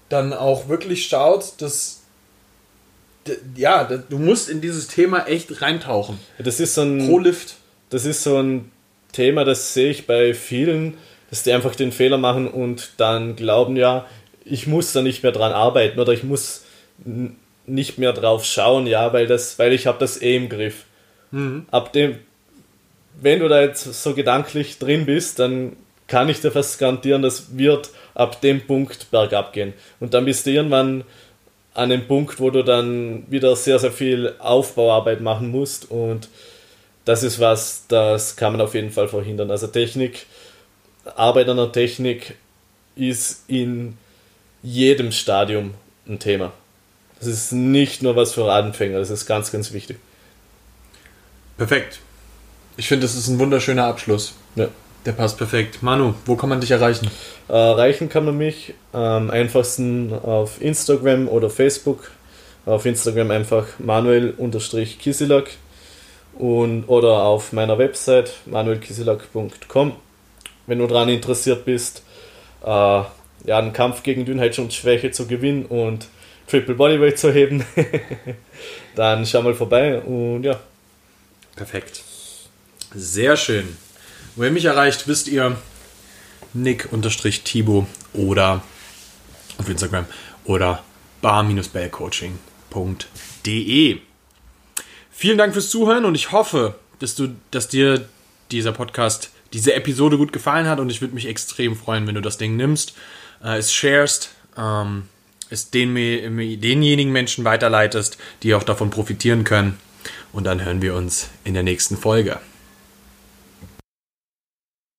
Dann 0.10 0.34
auch 0.34 0.70
wirklich 0.70 1.08
schaut, 1.08 1.54
dass. 1.60 2.01
Ja, 3.56 3.84
du 3.84 4.18
musst 4.18 4.50
in 4.50 4.62
dieses 4.62 4.88
Thema 4.88 5.28
echt 5.28 5.62
reintauchen. 5.62 6.20
Das 6.40 6.60
ist 6.60 6.76
so 6.76 6.82
ein 6.82 7.08
Pro 7.08 7.20
Lift. 7.20 7.56
Das 7.90 8.06
ist 8.06 8.24
so 8.24 8.38
ein 8.38 8.72
Thema, 9.12 9.44
das 9.44 9.74
sehe 9.74 9.92
ich 9.92 10.08
bei 10.08 10.34
vielen, 10.34 10.96
dass 11.30 11.44
die 11.44 11.52
einfach 11.52 11.76
den 11.76 11.92
Fehler 11.92 12.18
machen 12.18 12.48
und 12.48 12.92
dann 12.98 13.36
glauben, 13.36 13.76
ja, 13.76 14.06
ich 14.46 14.66
muss 14.68 14.94
da 14.94 15.02
nicht 15.02 15.24
mehr 15.24 15.32
dran 15.32 15.52
arbeiten 15.52 16.00
oder 16.00 16.14
ich 16.14 16.24
muss 16.24 16.64
nicht 17.66 17.98
mehr 17.98 18.14
drauf 18.14 18.44
schauen, 18.46 18.88
ja, 18.88 19.14
weil 19.14 19.28
das, 19.28 19.60
weil 19.60 19.74
ich 19.74 19.88
habe 19.88 20.00
das 20.00 20.22
eh 20.22 20.36
im 20.36 20.50
Griff. 20.50 20.86
Ab 21.72 21.94
dem, 21.94 22.20
wenn 23.22 23.40
du 23.40 23.48
da 23.48 23.62
jetzt 23.62 24.04
so 24.04 24.14
gedanklich 24.14 24.80
drin 24.80 25.06
bist, 25.06 25.40
dann 25.40 25.78
kann 26.08 26.28
ich 26.28 26.42
dir 26.42 26.52
fast 26.52 26.78
garantieren, 26.80 27.22
das 27.22 27.58
wird 27.58 27.92
ab 28.14 28.42
dem 28.42 28.68
Punkt 28.68 29.12
bergab 29.12 29.54
gehen. 29.54 29.74
Und 30.02 30.14
dann 30.14 30.26
bist 30.26 30.46
du 30.46 30.52
irgendwann 30.52 31.06
an 31.74 31.90
dem 31.90 32.08
Punkt, 32.08 32.40
wo 32.40 32.50
du 32.50 32.64
dann 32.64 33.24
wieder 33.30 33.56
sehr, 33.56 33.80
sehr 33.80 33.92
viel 33.92 34.36
Aufbauarbeit 34.40 35.22
machen 35.22 35.52
musst 35.52 35.90
und 35.90 36.28
das 37.06 37.24
ist 37.24 37.40
was, 37.40 37.86
das 37.88 38.36
kann 38.36 38.54
man 38.54 38.62
auf 38.62 38.76
jeden 38.76 38.92
Fall 38.92 39.08
verhindern. 39.08 39.50
Also 39.50 39.68
Technik, 39.68 40.26
Arbeit 41.16 41.50
an 41.50 41.58
der 41.58 41.72
Technik 41.72 42.36
ist 42.96 43.44
in 43.48 43.98
jedem 44.62 45.12
Stadium 45.12 45.74
ein 46.08 46.20
Thema. 46.20 46.52
Das 47.20 47.28
ist 47.28 47.52
nicht 47.52 48.04
nur 48.04 48.16
was 48.16 48.34
für 48.34 48.52
Anfänger, 48.52 49.00
das 49.00 49.10
ist 49.10 49.26
ganz, 49.26 49.52
ganz 49.52 49.72
wichtig. 49.74 49.98
Perfekt. 51.58 52.00
Ich 52.78 52.88
finde, 52.88 53.06
das 53.06 53.16
ist 53.16 53.28
ein 53.28 53.40
wunderschöner 53.40 53.86
Abschluss. 53.86 54.34
Ja. 54.56 54.68
Der 55.06 55.14
passt 55.14 55.38
perfekt. 55.38 55.82
Manu, 55.82 56.14
wo 56.26 56.36
kann 56.36 56.50
man 56.50 56.62
dich 56.62 56.72
erreichen? 56.72 57.10
Erreichen 57.48 58.08
kann 58.08 58.26
man 58.26 58.38
mich 58.38 58.74
am 58.92 59.32
einfachsten 59.32 60.14
auf 60.14 60.62
Instagram 60.62 61.28
oder 61.28 61.50
Facebook. 61.50 62.12
Auf 62.66 62.86
Instagram 62.86 63.32
einfach 63.32 63.66
manuel-kisilak 63.80 65.50
und 66.38 66.86
oder 66.88 67.24
auf 67.24 67.54
meiner 67.54 67.80
Website 67.80 68.34
manuelkisilak.com. 68.46 69.94
Wenn 70.68 70.78
du 70.78 70.86
daran 70.86 71.10
interessiert 71.10 71.66
bist, 71.66 72.04
äh, 72.64 72.68
ja, 72.68 73.10
einen 73.48 73.74
Kampf 73.74 74.04
gegen 74.04 74.26
Dünnheitsschwäche 74.26 75.10
zu 75.10 75.26
gewinnen 75.26 75.66
und 75.66 76.08
Triple 76.48 76.76
Bodyweight 76.76 77.18
zu 77.18 77.34
heben, 77.34 77.66
dann 78.96 79.26
schau 79.26 79.42
mal 79.42 79.56
vorbei 79.56 80.00
und 80.02 80.44
ja. 80.44 80.60
Perfekt. 81.56 82.04
Sehr 82.94 83.36
schön. 83.38 83.76
Wo 84.36 84.44
ihr 84.44 84.52
mich 84.52 84.66
erreicht, 84.66 85.08
wisst 85.08 85.28
ihr 85.28 85.58
nick-tibo 86.54 87.88
oder 88.14 88.62
auf 89.58 89.70
Instagram 89.70 90.06
oder 90.46 90.84
bar-bellcoaching.de. 91.22 94.00
Vielen 95.12 95.38
Dank 95.38 95.54
fürs 95.54 95.70
Zuhören 95.70 96.06
und 96.06 96.16
ich 96.16 96.32
hoffe, 96.32 96.76
dass, 97.00 97.16
du, 97.16 97.36
dass 97.52 97.68
dir 97.68 98.08
dieser 98.52 98.72
Podcast, 98.72 99.32
diese 99.52 99.74
Episode 99.74 100.18
gut 100.18 100.32
gefallen 100.32 100.68
hat 100.68 100.80
und 100.80 100.90
ich 100.90 101.02
würde 101.02 101.14
mich 101.14 101.28
extrem 101.28 101.76
freuen, 101.76 102.08
wenn 102.08 102.16
du 102.16 102.22
das 102.22 102.38
Ding 102.38 102.56
nimmst, 102.56 102.96
äh, 103.44 103.58
es 103.58 103.74
sharest, 103.74 104.30
ähm, 104.58 105.10
es 105.50 105.72
den, 105.72 105.94
denjenigen 105.94 107.12
Menschen 107.12 107.44
weiterleitest, 107.44 108.18
die 108.44 108.56
auch 108.56 108.64
davon 108.64 108.90
profitieren 108.90 109.44
können. 109.44 109.78
Und 110.32 110.46
dann 110.46 110.64
hören 110.64 110.82
wir 110.82 110.96
uns 110.96 111.30
in 111.44 111.54
der 111.54 111.64
nächsten 111.64 111.98
Folge. 111.98 112.40